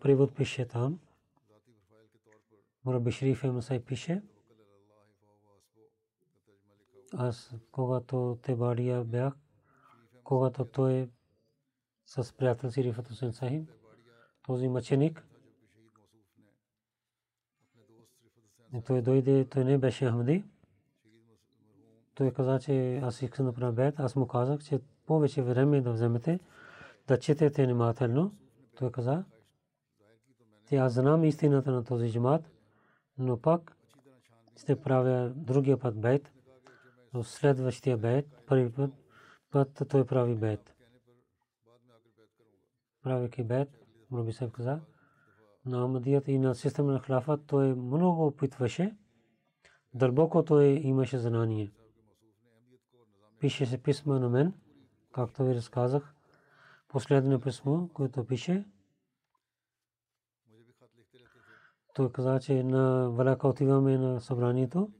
превод 0.00 0.34
пише 0.34 0.64
там 0.64 0.98
Мураби 2.84 3.10
Шриф 3.10 3.44
Масай 3.44 3.84
пише 3.84 4.22
аз 7.12 7.54
когато 7.72 8.38
те 8.42 8.56
бадия 8.56 9.04
бях 9.04 9.34
когато 10.24 10.64
той 10.64 11.10
с 12.06 12.36
приятел 12.36 12.70
си 12.70 12.84
Рифат 12.84 13.08
Хусен 13.08 13.32
Сахиб 13.32 13.70
този 14.42 14.68
мъченик 14.68 15.26
той 18.85 19.01
дойде, 19.01 19.45
той 19.45 19.63
не 19.63 19.77
беше 19.77 20.09
Ахмади. 20.09 20.43
Той 22.15 22.33
каза, 22.33 22.59
че 22.59 22.97
аз 22.97 23.21
искам 23.21 23.45
да 23.45 23.53
правя 23.53 23.71
бед. 23.71 23.99
Аз 23.99 24.15
му 24.15 24.27
казах, 24.27 24.63
че 24.63 24.79
повече 25.05 25.41
време 25.41 25.81
да 25.81 25.91
вземете, 25.91 26.39
да 27.07 27.19
четете 27.19 27.65
внимателно. 27.65 28.35
Той 28.75 28.91
каза, 28.91 29.23
че 30.69 30.75
аз 30.75 30.93
знам 30.93 31.23
истината 31.23 31.71
на 31.71 31.83
този 31.83 32.11
джамат, 32.11 32.51
но 33.17 33.37
пак 33.37 33.77
ще 34.57 34.81
правя 34.81 35.33
другия 35.35 35.79
път 35.79 36.01
бед. 36.01 36.31
Но 37.13 37.23
следващия 37.23 37.97
бед, 37.97 38.25
първи 38.47 38.71
път, 38.71 38.91
път 39.51 39.83
той 39.89 40.05
прави 40.05 40.35
бед. 40.35 40.75
Правейки 43.03 43.43
бед, 43.43 43.69
Мураби 44.11 44.33
Саб 44.33 44.51
каза, 44.51 44.79
на 45.65 45.85
Ахмадият 45.85 46.27
и 46.27 46.37
на 46.37 46.55
система 46.55 46.91
на 46.91 46.99
хлафът 46.99 47.45
той 47.47 47.75
много 47.75 48.27
опитваше. 48.27 48.97
Дълбоко 49.93 50.45
той 50.45 50.65
имаше 50.65 51.17
знание. 51.17 51.71
Пише 53.39 53.65
се 53.65 53.77
писма 53.77 54.19
на 54.19 54.29
мен, 54.29 54.53
както 55.13 55.43
ви 55.43 55.55
разказах. 55.55 56.15
Последно 56.87 57.41
писмо, 57.41 57.87
което 57.87 58.25
пише, 58.25 58.65
той 61.93 62.11
каза, 62.11 62.39
че 62.39 62.63
на 62.63 63.09
Валяка 63.09 63.47
отиваме 63.47 63.97
на 63.97 64.21
събранието 64.21 64.91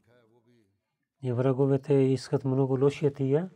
и 1.23 1.33
враговете 1.33 1.93
искат 1.93 2.45
много 2.45 2.83
лошия 2.83 3.13
тия. 3.13 3.49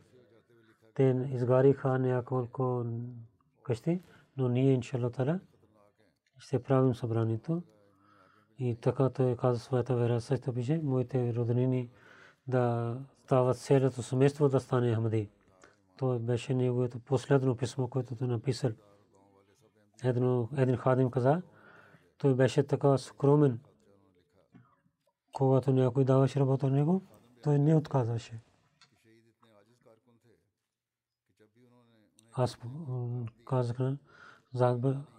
Те 0.94 1.28
изгариха 1.32 2.00
няколко 2.00 2.86
къщи, 3.64 4.04
но 4.38 4.50
ние, 4.50 4.74
иншалла 4.74 5.12
ще 6.38 6.64
правим 6.64 6.96
събранието. 6.96 7.64
И 8.60 8.76
така 8.76 9.10
той 9.10 9.36
каза 9.36 9.60
своята 9.60 9.96
вера. 9.96 10.22
Също 10.22 10.54
пише, 10.54 10.82
моите 10.84 11.36
роднини 11.36 11.90
да 12.48 12.98
стават 13.26 13.58
цялото 13.58 14.02
семейство 14.02 14.50
да 14.50 14.60
стане 14.60 14.96
Ахмади. 14.96 15.30
То 15.98 16.20
беше 16.20 16.54
неговото 16.54 17.00
последно 17.00 17.58
писмо, 17.58 17.88
което 17.88 18.16
той 18.16 18.28
написал. 18.28 18.72
Едно, 20.04 20.50
един 20.58 20.78
хадим 20.78 21.12
каза, 21.12 21.42
той 22.18 22.36
беше 22.36 22.64
така 22.64 22.98
скромен. 22.98 23.60
Когато 25.34 25.74
някой 25.74 26.04
даваше 26.04 26.40
работа 26.40 26.68
на 26.68 26.76
него, 26.76 27.02
той 27.44 27.60
не 27.60 27.76
отказваше. 27.76 28.40
Аз 32.34 32.58
казах 33.46 33.80
на 33.80 33.98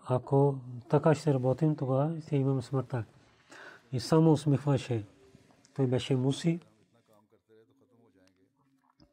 ако 0.06 0.58
така 0.88 1.14
ще 1.14 1.34
работим, 1.34 1.76
тогава 1.76 2.20
ще 2.20 2.36
имам 2.36 2.62
смъртта. 2.62 3.04
И 3.92 4.00
само 4.00 4.32
усмихваше. 4.32 5.06
Той 5.74 5.86
беше 5.86 6.16
муси. 6.16 6.60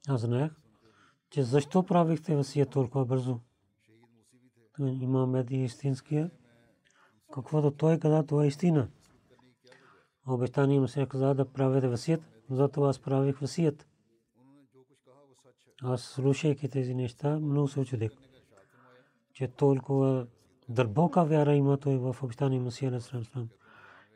Аз 0.07 0.21
знаех, 0.21 0.51
че 1.29 1.43
защо 1.43 1.83
правихте 1.83 2.35
васия 2.35 2.65
толкова 2.65 3.05
бързо. 3.05 3.39
Има 4.79 5.27
меди 5.27 5.57
истинския. 5.57 6.31
Каквото 7.33 7.71
той 7.71 7.99
каза, 7.99 8.25
това 8.25 8.43
е 8.43 8.47
истина. 8.47 8.87
Обещание 10.27 10.79
му 10.79 10.87
се 10.87 11.05
каза 11.05 11.33
да 11.33 11.45
правите 11.45 11.87
васият, 11.87 12.21
затова 12.49 12.89
аз 12.89 12.99
правих 12.99 13.39
васият. 13.39 13.87
Аз 15.83 16.01
слушайки 16.01 16.69
тези 16.69 16.95
неща, 16.95 17.39
много 17.39 17.67
се 17.67 17.79
очудих, 17.79 18.11
че 19.41 19.47
толкова 19.47 20.27
дълбока 20.69 21.25
вяра 21.25 21.55
има 21.55 21.77
той 21.77 21.97
в 21.97 22.15
обещание 22.23 22.59
Масия 22.59 22.91
на 22.91 23.01
Срам. 23.01 23.49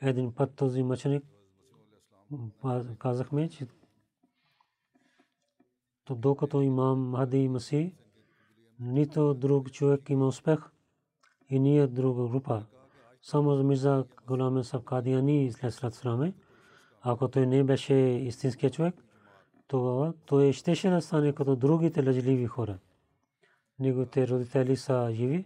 Един 0.01 0.31
път 0.31 0.55
този 0.55 0.83
мъченик 0.83 1.23
казахме, 2.99 3.49
че 3.49 3.67
то 6.05 6.15
докато 6.15 6.61
имам 6.61 7.09
Мади 7.09 7.47
Маси, 7.47 7.95
нито 8.79 9.33
друг 9.33 9.71
човек 9.71 10.09
има 10.09 10.27
успех 10.27 10.59
и 11.49 11.59
ние 11.59 11.87
друга 11.87 12.27
група. 12.27 12.65
Само 13.21 13.55
за 13.55 13.63
Мирза 13.63 14.05
Гуламе 14.27 14.63
Саб 14.63 14.83
Кадияни 14.83 15.51
след 15.51 15.93
Сраме, 15.93 16.33
ако 17.01 17.27
той 17.27 17.47
не 17.47 17.63
беше 17.63 17.93
истинският 17.95 18.73
човек, 18.73 18.95
тогава 19.67 20.13
той 20.25 20.53
щеше 20.53 20.89
да 20.89 21.01
стане 21.01 21.33
като 21.33 21.55
другите 21.55 22.05
лъжливи 22.05 22.45
хора. 22.45 22.77
Неговите 23.79 24.27
родители 24.27 24.75
са 24.75 25.09
живи. 25.13 25.45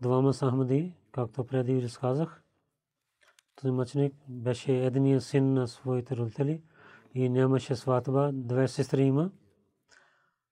Двама 0.00 0.34
са 0.34 0.50
Ахмади, 0.50 0.94
както 1.12 1.44
преди 1.44 1.82
разказах. 1.82 2.42
Този 3.56 3.70
мъченик 3.70 4.14
беше 4.28 4.86
единият 4.86 5.22
син 5.22 5.52
на 5.52 5.68
своите 5.68 6.16
родители 6.16 6.62
и 7.14 7.28
нямаше 7.28 7.76
сватба. 7.76 8.30
Две 8.32 8.68
сестри 8.68 9.02
има. 9.02 9.30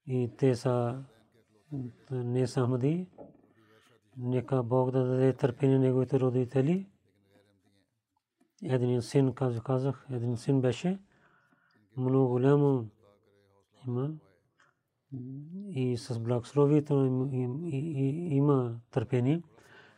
И 0.06 0.30
те 0.38 0.54
са 0.54 1.04
не 2.10 2.46
са 2.46 2.64
Ахмади. 2.64 3.08
Нека 4.16 4.62
Бог 4.62 4.90
да 4.90 5.04
даде 5.04 5.32
търпение 5.32 5.78
на 5.78 5.84
неговите 5.84 6.20
родители. 6.20 6.90
Един 8.62 9.02
син, 9.02 9.34
казах, 9.34 10.06
един 10.10 10.36
син 10.36 10.60
беше 10.60 11.00
много 11.96 12.28
голямо 12.28 12.86
има 13.86 14.10
и 15.72 15.96
с 15.96 16.18
благословието 16.18 16.94
има 18.30 18.80
търпение. 18.90 19.42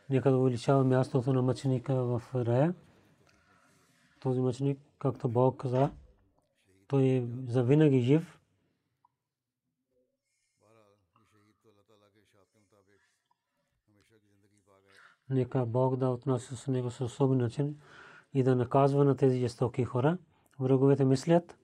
Нека 0.09 0.31
да 0.31 0.37
увеличава 0.37 0.83
мястото 0.83 1.33
на 1.33 1.41
мъченика 1.41 1.95
в 1.95 2.21
рая. 2.35 2.73
Този 4.19 4.41
мъченик, 4.41 4.79
както 4.99 5.29
Бог 5.29 5.61
каза, 5.61 5.91
той 6.87 7.03
е 7.03 7.27
завинаги 7.47 8.01
жив. 8.01 8.39
Нека 15.29 15.65
Бог 15.65 15.95
да 15.95 16.09
отнася 16.09 16.55
с 16.55 16.67
него 16.67 16.91
с 16.91 17.01
особен 17.01 17.37
начин 17.37 17.77
и 18.33 18.43
да 18.43 18.55
наказва 18.55 19.05
на 19.05 19.15
тези 19.15 19.39
жестоки 19.39 19.83
хора. 19.83 20.17
Враговете 20.59 21.05
мислят, 21.05 21.57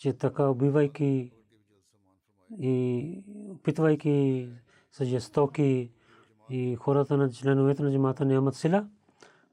че 0.00 0.12
така 0.12 0.48
убивайки 0.48 1.32
и 2.58 3.24
опитвайки 3.50 4.48
с 4.92 5.04
жестоки 5.04 5.92
и 6.50 6.76
хората 6.76 7.16
на 7.16 7.30
членовете 7.30 7.82
на 7.82 7.92
джамата 7.92 8.24
нямат 8.24 8.54
сила, 8.54 8.88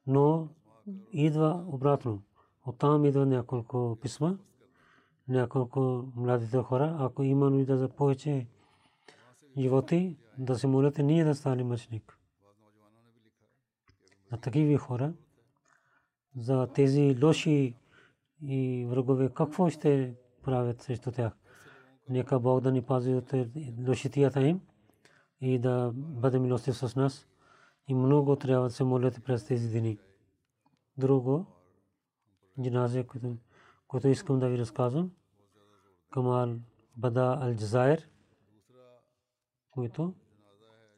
но 0.08 0.48
идва 1.12 1.66
обратно. 1.68 2.22
Оттам 2.66 3.06
идва 3.06 3.26
няколко 3.26 3.98
писма, 4.02 4.38
няколко 5.28 6.06
младите 6.16 6.58
хора. 6.58 6.98
Ако 7.00 7.24
има 7.24 7.50
нужда 7.50 7.78
за 7.78 7.89
повече 7.89 8.48
животи, 9.58 10.18
да 10.38 10.56
се 10.56 10.68
молите 10.68 11.04
ние 11.04 11.24
да 11.24 11.36
стане 11.36 11.64
мъчник. 11.64 12.18
На 14.32 14.38
такива 14.38 14.78
хора, 14.78 15.14
за 16.38 16.68
тези 16.68 17.18
лоши 17.24 17.76
и 18.41 18.86
врагове, 18.89 19.30
какво 19.34 19.70
ще 19.70 20.16
правят 20.48 20.82
срещу 20.82 21.12
тях. 21.12 21.34
Нека 22.10 22.39
Бог 22.39 22.62
да 22.62 22.72
ни 22.72 22.82
пази 22.82 23.14
от 23.14 23.34
лошитията 23.88 24.41
им 24.41 24.62
и 25.41 25.60
да 25.60 25.91
бъде 25.95 26.39
милостив 26.39 26.78
с 26.78 26.95
нас. 26.95 27.28
И 27.88 27.93
много 27.93 28.36
трябва 28.36 28.68
да 28.68 28.74
се 28.74 28.84
молят 28.84 29.24
през 29.24 29.45
тези 29.45 29.80
дни. 29.80 30.00
Друго, 30.98 31.45
джиназе, 32.62 33.06
което 33.88 34.08
искам 34.08 34.39
да 34.39 34.50
ви 34.50 34.58
разказвам, 34.58 35.12
Камал 36.12 36.56
Бада 36.98 37.38
Ал 37.41 37.56
Джазайр, 37.56 38.10
който 39.72 40.14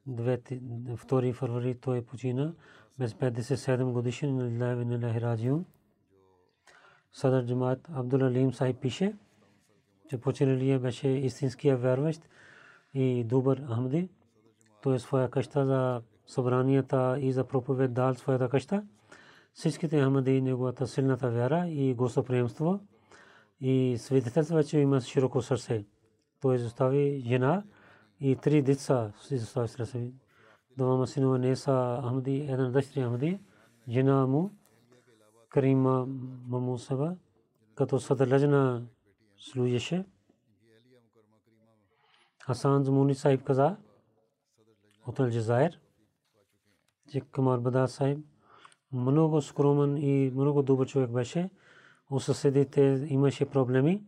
2 0.09 1.33
февруари 1.33 1.79
той 1.79 2.05
почина 2.05 2.53
без 2.99 3.13
57 3.13 3.91
годишен 3.91 4.57
на 4.57 4.97
Лахи 5.03 5.21
Раджиум. 5.21 5.65
Садар 7.11 7.45
Джамат 7.45 7.89
Абдул 7.93 8.23
Алим 8.23 8.53
Сахиб 8.53 8.81
пише, 8.81 9.17
че 10.09 10.17
починалия 10.17 10.79
беше 10.79 11.07
истинския 11.07 11.77
вярващ 11.77 12.29
и 12.93 13.23
добър 13.23 13.57
Ахмади. 13.57 14.09
Той 14.81 14.95
е 14.95 14.99
своя 14.99 15.29
къща 15.29 15.65
за 15.65 16.01
събранията 16.25 17.17
и 17.19 17.31
за 17.31 17.43
проповед 17.43 17.93
дал 17.93 18.15
своята 18.15 18.49
къща. 18.49 18.83
Всичките 19.53 20.03
Ахмади 20.03 20.41
неговата 20.41 20.87
силната 20.87 21.29
вяра 21.29 21.67
и 21.67 21.93
гостоприемство 21.93 22.79
и 23.61 23.95
свидетелства, 23.97 24.63
че 24.63 24.79
има 24.79 25.01
широко 25.01 25.41
сърце. 25.41 25.85
Той 26.41 26.55
изостави 26.55 27.23
жена 27.27 27.63
и 28.19 28.35
три 28.35 28.61
деца 28.61 29.11
изостави 29.31 29.67
сърце. 29.67 30.11
Двама 30.77 31.07
синова 31.07 31.37
не 31.37 31.55
са 31.55 32.01
Ахмади, 32.03 32.47
една 32.49 32.69
дъщеря 32.69 33.05
Ахмади, 33.05 33.39
жена 33.89 34.27
му 34.27 34.51
Карима 35.49 36.07
Мамусава, 36.47 37.15
като 37.75 37.99
съдържана 37.99 38.83
служеше. 39.39 40.05
Хасан 42.45 42.83
Замуни 42.83 43.15
Сайб 43.15 43.43
каза 43.43 43.77
от 45.07 45.19
Алджазайр, 45.19 45.79
че 47.11 47.21
Камар 47.21 47.59
Бада 47.59 47.87
Сайб 47.87 48.19
много 48.91 49.41
скромен 49.41 49.97
и 49.97 50.31
много 50.35 50.63
добър 50.63 50.87
човек 50.87 51.09
беше. 51.09 51.49
У 52.11 52.19
съседите 52.19 53.07
имаше 53.09 53.49
проблеми, 53.49 54.03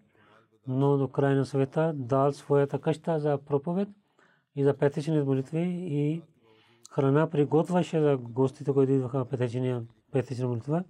но 0.67 0.97
до 0.97 1.07
края 1.07 1.35
на 1.35 1.45
света 1.45 1.93
дал 1.95 2.31
своята 2.31 2.79
къща 2.79 3.19
за 3.19 3.37
проповед 3.37 3.89
и 4.55 4.63
за 4.63 4.77
петични 4.77 5.21
молитви 5.21 5.61
и 5.89 6.21
храна 6.91 7.29
приготвяше 7.29 8.01
за 8.01 8.17
гостите, 8.17 8.73
които 8.73 8.91
идваха 8.91 9.25
петични 10.11 10.47
молитва 10.47 10.83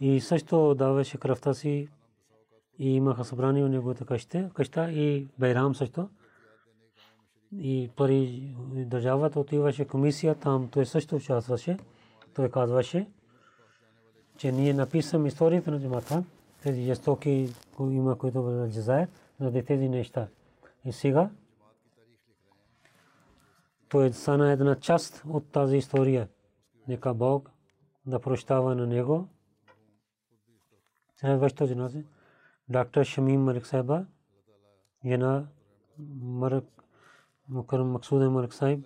и 0.00 0.20
също 0.20 0.74
даваше 0.74 1.18
кръвта 1.18 1.54
си 1.54 1.88
и 2.80 2.94
имаха 2.94 3.24
събрани 3.24 3.62
в 3.62 3.68
неговата 3.68 4.04
къща, 4.04 4.50
къща 4.54 4.90
и 4.92 5.28
Байрам 5.38 5.74
също. 5.74 6.08
И 7.52 7.90
пари 7.96 8.54
държавата 8.72 9.40
отиваше 9.40 9.84
комисия, 9.84 10.34
там 10.34 10.68
той 10.68 10.86
също 10.86 11.16
участваше. 11.16 11.78
Той 12.34 12.50
казваше, 12.50 13.08
че 14.36 14.52
ние 14.52 14.74
написам 14.74 15.26
историята 15.26 15.70
на 15.70 15.80
джамата, 15.80 16.24
тези 16.62 16.82
жестоки 16.82 17.54
има, 17.80 18.18
които 18.18 18.42
в 18.42 18.68
Джазайр, 18.68 19.08
заради 19.40 19.64
тези 19.64 19.88
неща. 19.88 20.28
И 20.84 20.92
сега 20.92 21.30
той 23.88 24.12
стана 24.12 24.52
една 24.52 24.76
част 24.76 25.22
от 25.28 25.52
тази 25.52 25.76
история. 25.76 26.28
Нека 26.88 27.14
Бог 27.14 27.50
да 28.06 28.20
прощава 28.20 28.74
на 28.74 28.86
него. 28.86 29.28
Следващото 31.16 31.66
джаназе. 31.66 32.04
ڈاکٹر 32.74 33.02
شمیم 33.12 33.44
ملک 33.46 33.66
صاحبہ 33.66 33.98
ینا 35.02 35.32
مرک 36.42 36.66
مکرم 37.48 37.92
مقصود 37.94 38.22
ملک 38.36 38.52
صاحب 38.54 38.80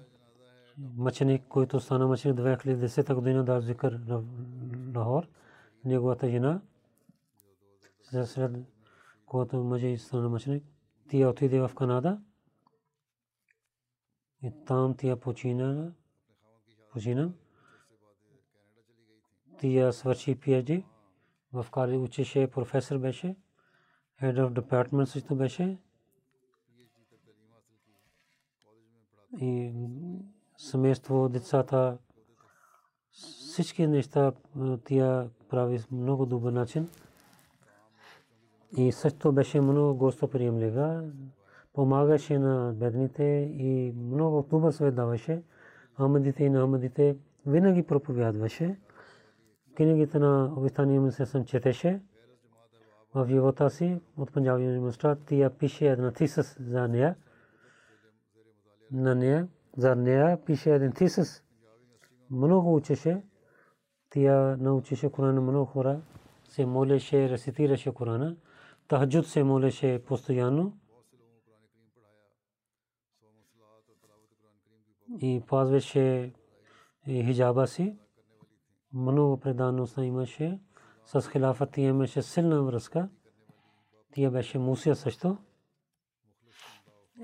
مچنی 1.05 1.37
کوئی 1.53 1.67
تو 1.71 1.79
سانہ 1.87 2.05
مچنی 2.11 2.33
دوائیں 2.39 2.57
خلی 2.61 2.75
دیسے 2.81 3.03
تک 3.09 3.25
دینا 3.25 3.43
دا 3.49 3.59
ذکر 3.69 3.91
لاہور۔ 4.95 5.23
نیا 5.85 5.99
گواتا 6.01 6.27
ینا 6.27 6.53
سرد 8.33 8.55
کو 9.29 9.45
مجھے 9.71 9.97
سانہ 10.07 10.29
مچنی 10.35 10.59
تیا 11.09 11.27
اوتی 11.27 11.49
دیو 11.53 11.65
افغانادا 11.65 12.13
تام 14.67 14.93
تیا 14.99 15.15
پوچینا 15.23 15.69
پوچینا 16.93 17.25
تیا 19.59 19.91
سورچی 19.99 20.35
پی 20.41 20.55
ایچ 20.55 20.67
ڈی 20.67 20.77
جی، 20.77 20.81
وفقار 21.53 21.89
اچھے 21.89 22.25
شے 22.31 22.47
پروفیسر 22.55 22.97
بیشے 23.05 23.33
head 24.25 24.39
of 24.39 24.51
department 24.53 25.05
също 25.05 25.35
беше 25.35 25.79
и 29.41 29.73
семейство, 30.57 31.29
децата, 31.29 31.99
всички 33.13 33.87
неща 33.87 34.33
тя 34.85 35.29
прави 35.51 35.81
много 35.93 36.27
добър 36.27 36.53
начин. 36.53 36.89
И 38.77 38.93
също 38.93 39.33
беше 39.33 39.61
много 39.61 39.99
гостоприемлива, 39.99 41.05
помагаше 41.73 42.39
на 42.39 42.73
бедните 42.77 43.25
и 43.59 43.95
много 43.97 44.47
добър 44.51 44.73
съвет 44.73 44.95
даваше. 44.95 45.43
Амадите 45.97 46.45
и 46.45 46.51
намадите 46.51 47.17
винаги 47.47 47.83
проповядваше. 47.83 48.79
Книгите 49.77 50.19
на 50.19 50.53
обитания 50.57 51.01
ми 51.01 51.13
се 51.13 51.27
съм 51.27 51.45
четеше 51.45 52.01
в 53.15 53.27
живота 53.29 53.71
си 53.71 54.01
от 54.17 54.33
Панджаб 54.33 54.57
университет. 54.57 55.19
Тя 55.27 55.51
пише 55.51 55.87
една 55.87 56.13
тисъс 56.13 56.57
за 56.61 56.89
нея. 56.89 57.17
На 58.93 59.15
нея, 59.15 59.49
за 59.77 59.97
нея 59.97 60.45
пише 60.45 60.75
един 60.75 60.93
тисъс. 60.93 61.43
Много 62.31 62.75
учеше. 62.75 63.23
Тя 64.11 64.57
научеше 64.57 65.13
Корана 65.13 65.41
много 65.41 65.65
хора. 65.65 66.01
Се 66.49 66.67
молеше, 66.67 67.29
рецитираше 67.29 67.95
Корана. 67.95 68.37
Тахджуд 68.89 69.27
се 69.27 69.45
молеше 69.45 70.05
постоянно. 70.07 70.79
И 75.21 75.43
пазваше 75.49 76.33
хиджаба 77.07 77.67
си. 77.67 77.99
Много 78.93 79.41
преданост 79.41 79.97
имаше 79.99 80.61
с 81.07 81.31
хилафът 81.31 81.77
имаше 81.77 82.23
силна 82.23 82.63
връзка 82.63 83.09
Тия 84.15 84.31
беше 84.31 84.59
Мусия 84.59 84.97
също. 84.97 85.37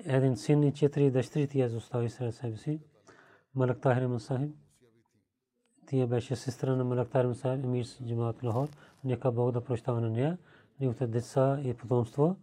Един 0.04 0.36
син 0.36 0.62
и 0.62 0.72
четири 0.72 1.10
дъщери 1.10 1.48
тия 1.48 1.66
изостави 1.66 2.10
сред 2.10 2.34
себе 2.34 2.56
си. 2.56 2.80
Малак 3.54 3.80
Тахир 3.80 4.06
Масахиб. 4.06 4.54
Тия 5.86 6.06
беше 6.06 6.36
сестра 6.36 6.76
на 6.76 6.84
Малак 6.84 7.10
Тахир 7.10 7.26
Масахиб, 7.26 7.64
емир 7.64 7.84
с 7.84 8.04
джамаат 8.04 8.42
Лахор. 8.42 8.68
Нека 9.04 9.32
Бог 9.32 9.52
да 9.52 9.64
прощава 9.64 10.00
на 10.00 10.10
нея. 10.10 10.38
Неговите 10.80 11.06
деца 11.06 11.60
и 11.64 11.74
потомство 11.74 12.36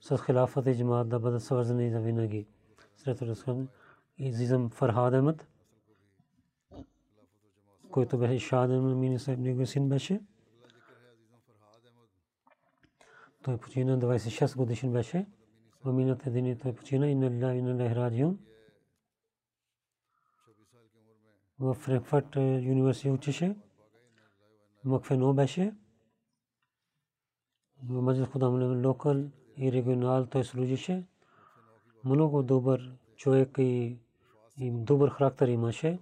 с 0.00 0.18
хилафът 0.26 0.66
и 0.66 0.76
джамаат 0.76 1.08
да 1.08 1.20
бъдат 1.20 1.42
свързани 1.42 1.90
за 1.90 2.00
винаги. 2.00 2.46
След 2.96 3.22
разхода 3.22 3.66
и 4.18 4.32
Зизам 4.32 4.70
Фархад 4.70 5.14
Ахмед, 5.14 5.48
който 7.90 8.18
беше 8.18 8.46
Шаден 8.46 8.98
Мини 8.98 9.18
Сайб, 9.18 9.38
негов 9.38 9.68
син 9.68 9.88
беше. 9.88 10.20
Той 13.44 13.58
почина 13.58 13.98
26 13.98 14.56
годишен 14.56 14.92
беше. 14.92 15.26
В 15.84 15.92
миналите 15.92 16.30
дни 16.30 16.58
той 16.58 16.72
почина 16.72 17.06
и 17.06 17.14
на 17.14 17.54
Инна 17.54 17.94
Раджион. 17.94 18.38
В 21.58 21.74
Франкфурт 21.74 22.36
университет 22.36 23.12
учеше. 23.12 23.56
Макфено 24.84 25.34
беше. 25.34 25.74
В 27.82 28.02
Маджид 28.02 28.26
Худам 28.26 28.86
локал 28.86 29.16
и 29.56 29.72
регионал 29.72 30.26
той 30.26 30.44
служише. 30.44 31.06
Много 32.04 32.42
добър 32.42 32.92
човек 33.16 33.56
и, 33.58 33.98
и 34.58 34.70
добър 34.70 35.10
характер 35.10 35.48
имаше. 35.48 35.98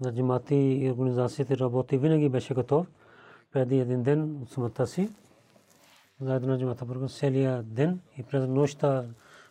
За 0.00 0.14
джамати 0.14 0.54
и 0.54 0.90
организациите 0.90 1.58
работи 1.58 1.98
винаги 1.98 2.28
беше 2.28 2.54
готов. 2.54 2.86
Преди 3.52 3.78
един 3.78 4.02
ден 4.02 4.42
от 4.42 4.50
смъртта 4.50 4.86
си 4.86 5.10
заедно 6.20 6.48
на 6.48 6.58
джамата 6.58 6.84
Бургас 6.84 7.18
целия 7.18 7.62
ден 7.62 8.00
и 8.18 8.22
през 8.22 8.48
нощта 8.48 9.06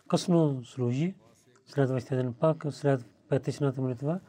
късно 0.08 0.64
служи. 0.64 1.14
Следващия 1.66 2.16
ден 2.16 2.34
пак 2.34 2.66
след 2.70 3.04
петичната 3.28 3.80
молитва 3.80 4.20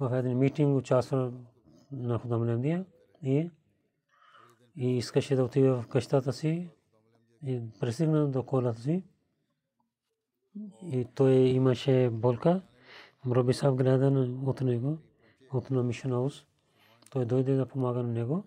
в 0.00 0.18
един 0.18 0.38
митинг 0.38 0.78
участва 0.78 1.32
на 1.92 2.18
Худам 2.18 2.44
Лемдия 2.44 2.84
и 3.22 3.50
и 4.76 4.96
искаше 4.96 5.36
да 5.36 5.44
отиде 5.44 5.70
в 5.70 5.84
къщата 5.88 6.32
си 6.32 6.70
и 7.46 7.60
пристигна 7.80 8.28
до 8.28 8.42
колата 8.42 8.80
си 8.80 9.04
и 10.82 11.06
той 11.14 11.32
имаше 11.32 12.10
болка. 12.12 12.62
Мроби 13.24 13.54
Сав 13.54 13.74
гледа 13.74 14.28
от 14.46 14.60
него, 14.60 14.98
от 15.52 15.70
на 15.70 15.82
Мишнаус. 15.82 16.44
Той 17.10 17.24
дойде 17.24 17.54
да 17.54 17.66
помага 17.66 18.02
на 18.02 18.08
него 18.08 18.44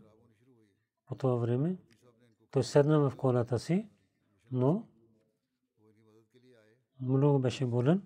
по 1.06 1.16
това 1.16 1.36
време. 1.36 1.76
Той 2.52 2.64
седна 2.64 3.10
в 3.10 3.16
колата 3.16 3.60
си, 3.60 3.90
но 4.52 4.88
много 7.02 7.40
беше 7.40 7.66
болен. 7.66 8.02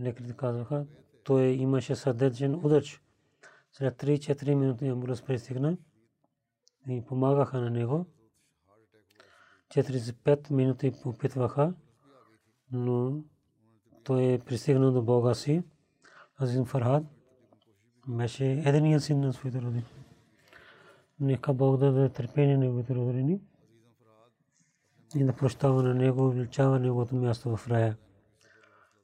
Лекарите 0.00 0.36
казаха, 0.36 0.86
той 1.24 1.44
имаше 1.44 1.96
сърдечен 1.96 2.54
удар. 2.54 2.82
След 3.72 4.02
3-4 4.02 4.54
минути 4.54 4.88
амбуланс 4.88 5.22
пристигна 5.22 5.76
и 6.88 7.04
помагаха 7.04 7.60
на 7.60 7.70
него. 7.70 8.06
45 9.68 10.50
минути 10.50 10.92
опитваха, 11.04 11.74
но 12.72 13.22
той 14.04 14.32
е 14.32 14.38
пристигнал 14.38 14.92
до 14.92 15.02
Бога 15.02 15.34
си. 15.34 15.62
Азин 16.40 16.64
Фархад 16.64 17.04
беше 18.08 18.44
единият 18.66 19.02
син 19.02 19.20
на 19.20 19.32
своите 19.32 19.62
родини. 19.62 19.84
Нека 21.20 21.54
Бог 21.54 21.76
да 21.76 21.92
даде 21.92 22.08
търпение 22.08 22.56
на 22.56 22.64
неговите 22.64 22.94
родини 22.94 23.40
и 25.14 25.24
да 25.24 25.32
прощава 25.32 25.82
на 25.82 25.94
него, 25.94 26.26
увеличава 26.26 26.78
неговото 26.78 27.14
място 27.14 27.56
в 27.56 27.68
рая. 27.68 27.96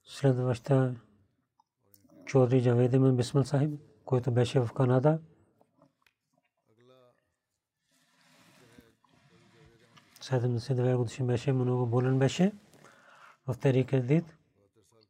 Следваща 0.04 0.94
Чодри 2.24 2.62
Джаведемен 2.62 3.16
Бисмал 3.16 3.44
Сахиб, 3.44 3.80
който 4.04 4.30
беше 4.30 4.60
в 4.60 4.72
Канада. 4.72 5.18
72 10.20 10.96
годишен 10.96 11.26
беше, 11.26 11.52
много 11.52 11.86
болен 11.86 12.18
беше. 12.18 12.52
В 13.46 13.58
Тери 13.58 13.84
кредит. 13.84 14.24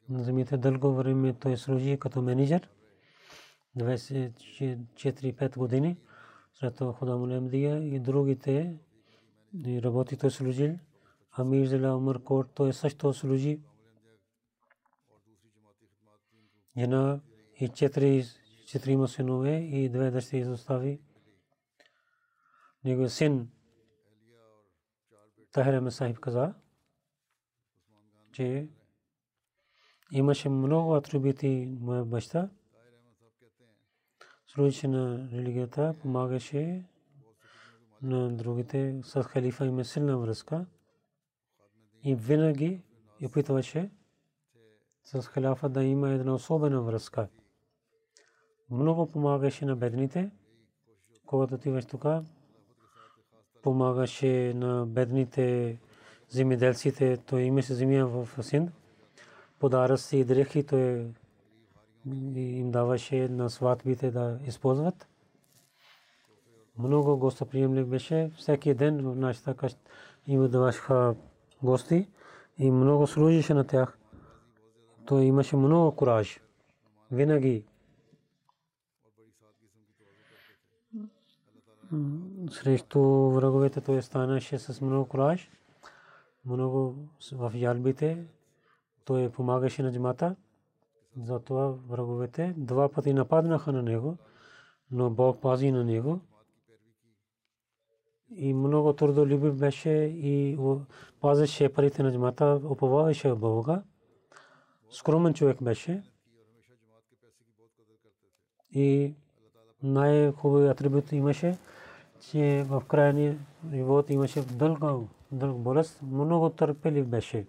На 0.08 0.22
земите 0.22 0.56
дълго 0.56 0.94
време 0.94 1.32
той 1.32 1.56
служи 1.56 1.98
като 2.00 2.22
менеджер. 2.22 2.68
24-5 3.78 5.56
години. 5.56 5.96
След 6.54 6.76
това 6.76 6.92
Худам 6.92 7.28
Лемдия 7.28 7.94
и 7.94 8.00
другите 8.00 8.80
работи 9.66 10.16
той 10.16 10.30
служил. 10.30 10.78
Амир 11.30 11.66
Зала 11.66 11.96
Умар 11.96 12.22
Кот 12.22 12.54
той 12.54 12.72
също 12.72 13.12
служи. 13.12 13.60
Жена 16.76 17.20
и 17.60 17.68
четири 17.68 18.24
четирима 18.66 19.08
синове 19.08 19.56
и 19.56 19.88
две 19.88 20.10
дъщери 20.10 20.40
изостави. 20.40 21.00
Неговият 22.84 23.12
син 23.12 23.50
Тахир 25.52 25.74
Ахмед 25.74 25.92
Сахиб 25.92 26.20
каза, 26.20 26.54
че 28.32 28.68
имаше 30.12 30.48
много 30.48 30.94
атрибути 30.94 31.76
моя 31.80 32.04
баща. 32.04 32.50
Служише 34.54 34.88
на 34.88 35.28
религията, 35.32 35.94
помагаше 36.02 36.84
на 38.02 38.28
другите. 38.32 39.00
С 39.04 39.22
халифа 39.22 39.66
има 39.66 39.84
силна 39.84 40.18
връзка. 40.18 40.66
И 42.04 42.14
винаги 42.14 42.80
опитваше 43.24 43.90
с 45.04 45.22
халифа 45.22 45.68
да 45.68 45.84
има 45.84 46.10
една 46.10 46.34
особена 46.34 46.82
връзка. 46.82 47.28
Много 48.70 49.06
помагаше 49.06 49.64
на 49.64 49.76
бедните. 49.76 50.30
Когато 51.26 51.54
отиваш 51.54 51.86
тук, 51.86 52.04
помагаше 53.62 54.54
на 54.54 54.86
бедните 54.86 55.78
земеделците. 56.28 57.16
Той 57.16 57.42
имаше 57.42 57.74
земя 57.74 58.04
в 58.06 58.42
Синд. 58.42 58.70
Подаръци 59.58 60.16
и 60.16 60.24
дрехи 60.24 60.66
той 60.66 61.06
им 62.06 62.70
даваше 62.70 63.28
на 63.28 63.50
сватбите 63.50 64.10
да 64.10 64.38
използват. 64.46 65.08
Много 66.78 67.16
гостоприемлив 67.16 67.88
беше. 67.88 68.30
Всеки 68.36 68.74
ден 68.74 69.10
в 69.10 69.16
нашата 69.16 69.54
къща 69.54 69.80
им 70.26 70.50
даваха 70.50 71.14
гости 71.62 72.08
и 72.58 72.70
много 72.70 73.06
служише 73.06 73.54
на 73.54 73.66
тях. 73.66 73.98
Той 75.06 75.24
имаше 75.24 75.56
много 75.56 75.96
кураж. 75.96 76.40
Винаги 77.10 77.64
срещу 82.50 83.00
враговете 83.30 83.80
той 83.80 84.02
станаше 84.02 84.58
с 84.58 84.80
много 84.80 85.08
кураж. 85.08 85.50
Много 86.44 86.96
в 87.32 87.52
ялбите 87.54 88.24
той 89.04 89.30
помагаше 89.30 89.82
на 89.82 89.92
джамата. 89.92 90.36
Затова 91.16 91.68
враговете 91.88 92.54
два 92.56 92.88
пъти 92.88 93.12
нападнаха 93.12 93.72
на 93.72 93.82
него, 93.82 94.16
но 94.90 95.10
Бог 95.10 95.40
пази 95.40 95.70
на 95.72 95.84
него. 95.84 96.20
И 98.30 98.54
много 98.54 98.92
трудолюбив 98.92 99.54
беше 99.54 99.90
и 99.90 100.58
пазеше 101.20 101.72
парите 101.72 102.02
на 102.02 102.12
джамата, 102.12 102.60
уповаваше 102.64 103.34
Бога. 103.34 103.82
Скромен 104.90 105.34
човек 105.34 105.62
беше. 105.62 106.02
И 108.70 109.14
най-хубави 109.82 110.68
атрибут 110.68 111.12
имаше 111.12 111.58
че 112.30 112.64
в 112.68 112.82
крайния 112.88 113.38
живот 113.72 114.10
имаше 114.10 114.42
дълга, 114.42 114.94
дълга 115.32 115.58
болест, 115.58 116.02
много 116.02 116.50
търпелив 116.50 117.06
беше. 117.06 117.46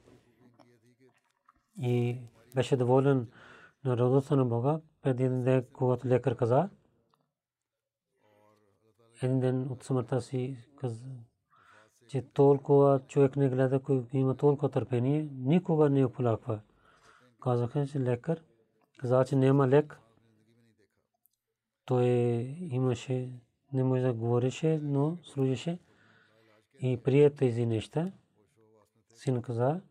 И 1.82 2.18
беше 2.55 2.78
доволен 2.78 3.28
на 3.86 3.97
родата 3.97 4.36
на 4.36 4.45
Бога. 4.45 4.79
Преди 5.01 5.23
един 5.23 5.43
ден, 5.43 5.65
когато 5.73 6.07
лекар 6.07 6.36
каза, 6.36 6.69
един 9.21 9.39
ден 9.39 9.71
от 9.71 9.84
смъртта 9.84 10.21
си 10.21 10.57
каза, 10.77 11.05
че 12.07 12.21
толкова 12.21 13.01
човек 13.07 13.36
не 13.36 13.49
гледа, 13.49 13.79
който 13.79 14.17
има 14.17 14.38
толкова 14.38 14.69
търпение, 14.69 15.29
никога 15.31 15.89
не 15.89 16.05
оплаква. 16.05 16.59
Казаха, 17.41 17.88
че 17.88 17.99
лекар 17.99 18.43
каза, 18.97 19.25
че 19.25 19.36
няма 19.36 19.67
лек. 19.67 19.99
Той 21.86 22.05
имаше 22.59 23.39
не 23.73 23.84
може 23.84 24.01
да 24.01 24.13
говореше, 24.13 24.79
но 24.84 25.17
служеше 25.23 25.79
и 26.79 26.97
прие 27.03 27.29
тези 27.29 27.65
неща. 27.65 28.11
Син 29.15 29.41
каза, 29.41 29.81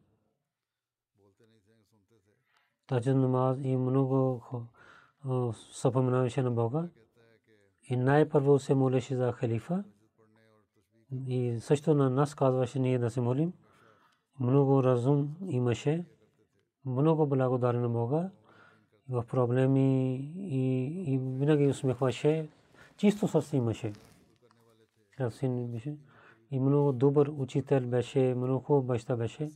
таджан 2.92 3.20
намаз 3.20 3.58
и 3.62 3.76
много 3.76 4.42
съпоменаваше 5.72 6.42
на 6.42 6.50
Бога. 6.50 6.88
И 7.88 7.96
най-първо 7.96 8.58
се 8.58 8.74
молеше 8.74 9.16
за 9.16 9.32
халифа. 9.32 9.84
И 11.26 11.56
също 11.60 11.94
на 11.94 12.10
нас 12.10 12.34
казваше 12.34 12.78
ние 12.78 12.98
да 12.98 13.10
се 13.10 13.20
молим. 13.20 13.52
Много 14.40 14.82
разум 14.82 15.36
имаше. 15.48 16.04
Много 16.86 17.26
благодарен 17.26 17.80
на 17.80 17.88
Бога. 17.88 18.30
В 19.08 19.24
проблеми 19.30 20.14
и, 20.36 20.86
и 21.14 21.18
винаги 21.18 21.66
усмихваше. 21.66 22.48
Чисто 22.96 23.28
сърце 23.28 23.56
имаше. 23.56 23.92
И 26.50 26.60
много 26.60 26.92
добър 26.92 27.28
учител 27.28 27.80
беше, 27.80 28.34
много 28.36 28.64
хубав 28.64 28.84
баща 28.84 29.16
беше. 29.16 29.50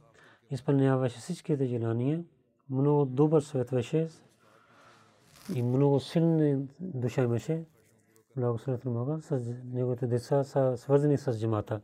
Изпълняваше 0.50 1.18
всичките 1.18 1.66
желания. 1.66 2.24
Много 2.70 3.04
добър 3.04 3.40
свет 3.40 3.68
беше. 3.72 4.08
И 5.54 5.62
много 5.62 6.00
силна 6.00 6.66
душа 6.80 7.22
имаше. 7.22 7.64
Благословен 8.36 8.80
на 8.84 8.90
Бога. 8.90 9.18
С 9.20 9.54
неговите 9.64 10.06
деца 10.06 10.44
са 10.44 10.76
свързани 10.76 11.18
с 11.18 11.40
джамата. 11.40 11.80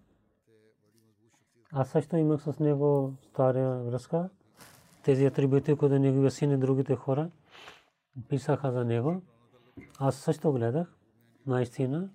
Аз 1.72 1.88
също 1.88 2.16
имах 2.16 2.42
с 2.42 2.58
него 2.58 3.14
стария 3.22 3.78
връзка. 3.78 4.30
Тези 5.04 5.26
атрибути, 5.26 5.76
които 5.76 5.98
неговия 5.98 6.30
син 6.30 6.50
и 6.50 6.56
другите 6.56 6.96
хора 6.96 7.30
писаха 8.28 8.72
за 8.72 8.84
него. 8.84 9.22
Аз 9.98 10.16
също 10.16 10.52
гледах. 10.52 10.94
Наистина, 11.46 12.10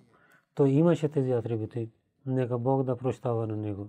той 0.54 0.70
имаше 0.70 1.08
тези 1.08 1.32
атрибути. 1.32 1.90
Нека 2.26 2.58
Бог 2.58 2.82
да 2.82 2.96
прощава 2.96 3.46
на 3.46 3.56
него. 3.56 3.88